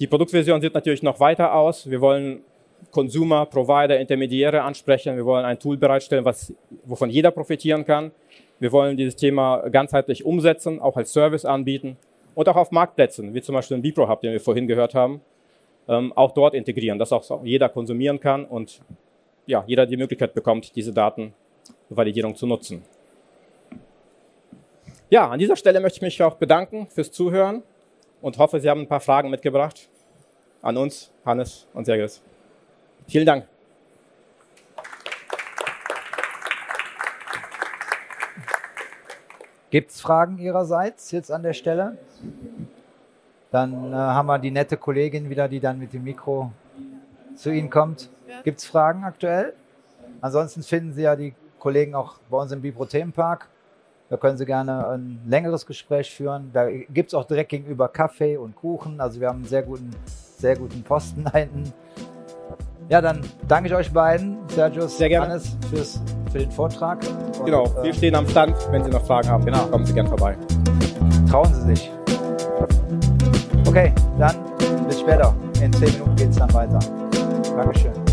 Die 0.00 0.06
Produktversion 0.06 0.60
sieht 0.60 0.74
natürlich 0.74 1.02
noch 1.02 1.20
weiter 1.20 1.54
aus. 1.54 1.88
Wir 1.88 2.00
wollen 2.00 2.40
Consumer, 2.90 3.46
Provider, 3.46 3.98
Intermediäre 3.98 4.62
ansprechen. 4.62 5.16
Wir 5.16 5.24
wollen 5.24 5.44
ein 5.44 5.58
Tool 5.58 5.76
bereitstellen, 5.76 6.24
was, 6.24 6.52
wovon 6.84 7.10
jeder 7.10 7.30
profitieren 7.30 7.84
kann. 7.84 8.10
Wir 8.58 8.72
wollen 8.72 8.96
dieses 8.96 9.16
Thema 9.16 9.68
ganzheitlich 9.68 10.24
umsetzen, 10.24 10.80
auch 10.80 10.96
als 10.96 11.12
Service 11.12 11.44
anbieten 11.44 11.96
und 12.34 12.48
auch 12.48 12.56
auf 12.56 12.70
Marktplätzen, 12.70 13.34
wie 13.34 13.42
zum 13.42 13.54
Beispiel 13.54 13.76
den 13.76 13.82
Bipro 13.82 14.08
Hub, 14.08 14.20
den 14.20 14.32
wir 14.32 14.40
vorhin 14.40 14.66
gehört 14.66 14.94
haben, 14.94 15.20
ähm, 15.88 16.12
auch 16.14 16.32
dort 16.32 16.54
integrieren, 16.54 16.98
dass 16.98 17.12
auch 17.12 17.44
jeder 17.44 17.68
konsumieren 17.68 18.20
kann 18.20 18.44
und 18.44 18.80
ja, 19.46 19.64
jeder 19.66 19.86
die 19.86 19.96
Möglichkeit 19.96 20.34
bekommt, 20.34 20.74
diese 20.76 20.92
Datenvalidierung 21.88 22.34
zu 22.34 22.46
nutzen. 22.46 22.82
Ja, 25.10 25.28
an 25.28 25.38
dieser 25.38 25.56
Stelle 25.56 25.80
möchte 25.80 25.98
ich 25.98 26.02
mich 26.02 26.22
auch 26.22 26.36
bedanken 26.36 26.88
fürs 26.88 27.12
Zuhören 27.12 27.62
und 28.20 28.38
hoffe, 28.38 28.60
Sie 28.60 28.68
haben 28.68 28.82
ein 28.82 28.88
paar 28.88 29.00
Fragen 29.00 29.30
mitgebracht 29.30 29.88
an 30.62 30.76
uns, 30.76 31.10
Hannes 31.24 31.66
und 31.74 31.84
Sergis. 31.84 32.22
Vielen 33.06 33.26
Dank. 33.26 33.46
Gibt 39.70 39.90
es 39.90 40.00
Fragen 40.00 40.38
Ihrerseits 40.38 41.10
jetzt 41.10 41.30
an 41.30 41.42
der 41.42 41.52
Stelle? 41.52 41.98
Dann 43.50 43.92
äh, 43.92 43.96
haben 43.96 44.26
wir 44.26 44.38
die 44.38 44.50
nette 44.50 44.76
Kollegin 44.76 45.28
wieder, 45.28 45.48
die 45.48 45.60
dann 45.60 45.78
mit 45.78 45.92
dem 45.92 46.04
Mikro 46.04 46.52
zu 47.36 47.50
Ihnen 47.50 47.70
kommt. 47.70 48.08
Gibt 48.44 48.60
es 48.60 48.64
Fragen 48.64 49.04
aktuell? 49.04 49.52
Ansonsten 50.20 50.62
finden 50.62 50.94
Sie 50.94 51.02
ja 51.02 51.16
die 51.16 51.34
Kollegen 51.64 51.94
auch 51.94 52.16
bei 52.30 52.36
uns 52.36 52.52
im 52.52 52.60
Bibro-Themenpark. 52.60 53.48
Da 54.10 54.18
können 54.18 54.36
Sie 54.36 54.44
gerne 54.44 54.86
ein 54.86 55.18
längeres 55.26 55.64
Gespräch 55.64 56.14
führen. 56.14 56.50
Da 56.52 56.70
gibt 56.70 57.08
es 57.08 57.14
auch 57.14 57.24
direkt 57.24 57.48
gegenüber 57.48 57.88
Kaffee 57.88 58.36
und 58.36 58.54
Kuchen. 58.54 59.00
Also 59.00 59.18
wir 59.18 59.28
haben 59.28 59.38
einen 59.38 59.46
sehr 59.46 59.62
guten, 59.62 59.88
sehr 60.36 60.56
guten 60.56 60.82
Posten 60.82 61.24
da 61.24 61.30
hinten. 61.38 61.72
Ja, 62.90 63.00
dann 63.00 63.22
danke 63.48 63.70
ich 63.70 63.74
euch 63.74 63.90
beiden, 63.90 64.36
Sergius, 64.48 64.98
Sehr 64.98 65.08
gerne. 65.08 65.28
Hannes, 65.28 65.56
fürs, 65.70 66.02
für 66.30 66.38
den 66.40 66.50
Vortrag. 66.50 66.98
Und, 67.38 67.46
Genau, 67.46 67.64
äh, 67.80 67.84
wir 67.84 67.94
stehen 67.94 68.14
am 68.14 68.28
Stand. 68.28 68.54
Wenn 68.70 68.84
Sie 68.84 68.90
noch 68.90 69.06
Fragen 69.06 69.28
haben, 69.30 69.46
Genau. 69.46 69.64
kommen 69.68 69.86
Sie 69.86 69.94
gerne 69.94 70.10
vorbei. 70.10 70.36
trauen 71.30 71.54
Sie 71.54 71.62
sich. 71.62 71.90
Okay, 73.66 73.90
dann 74.18 74.36
bis 74.86 75.00
später. 75.00 75.34
In 75.62 75.72
zehn 75.72 75.92
Minuten 75.94 76.14
geht 76.16 76.28
es 76.28 76.36
dann 76.36 76.52
weiter. 76.52 76.78
Dankeschön. 77.56 78.03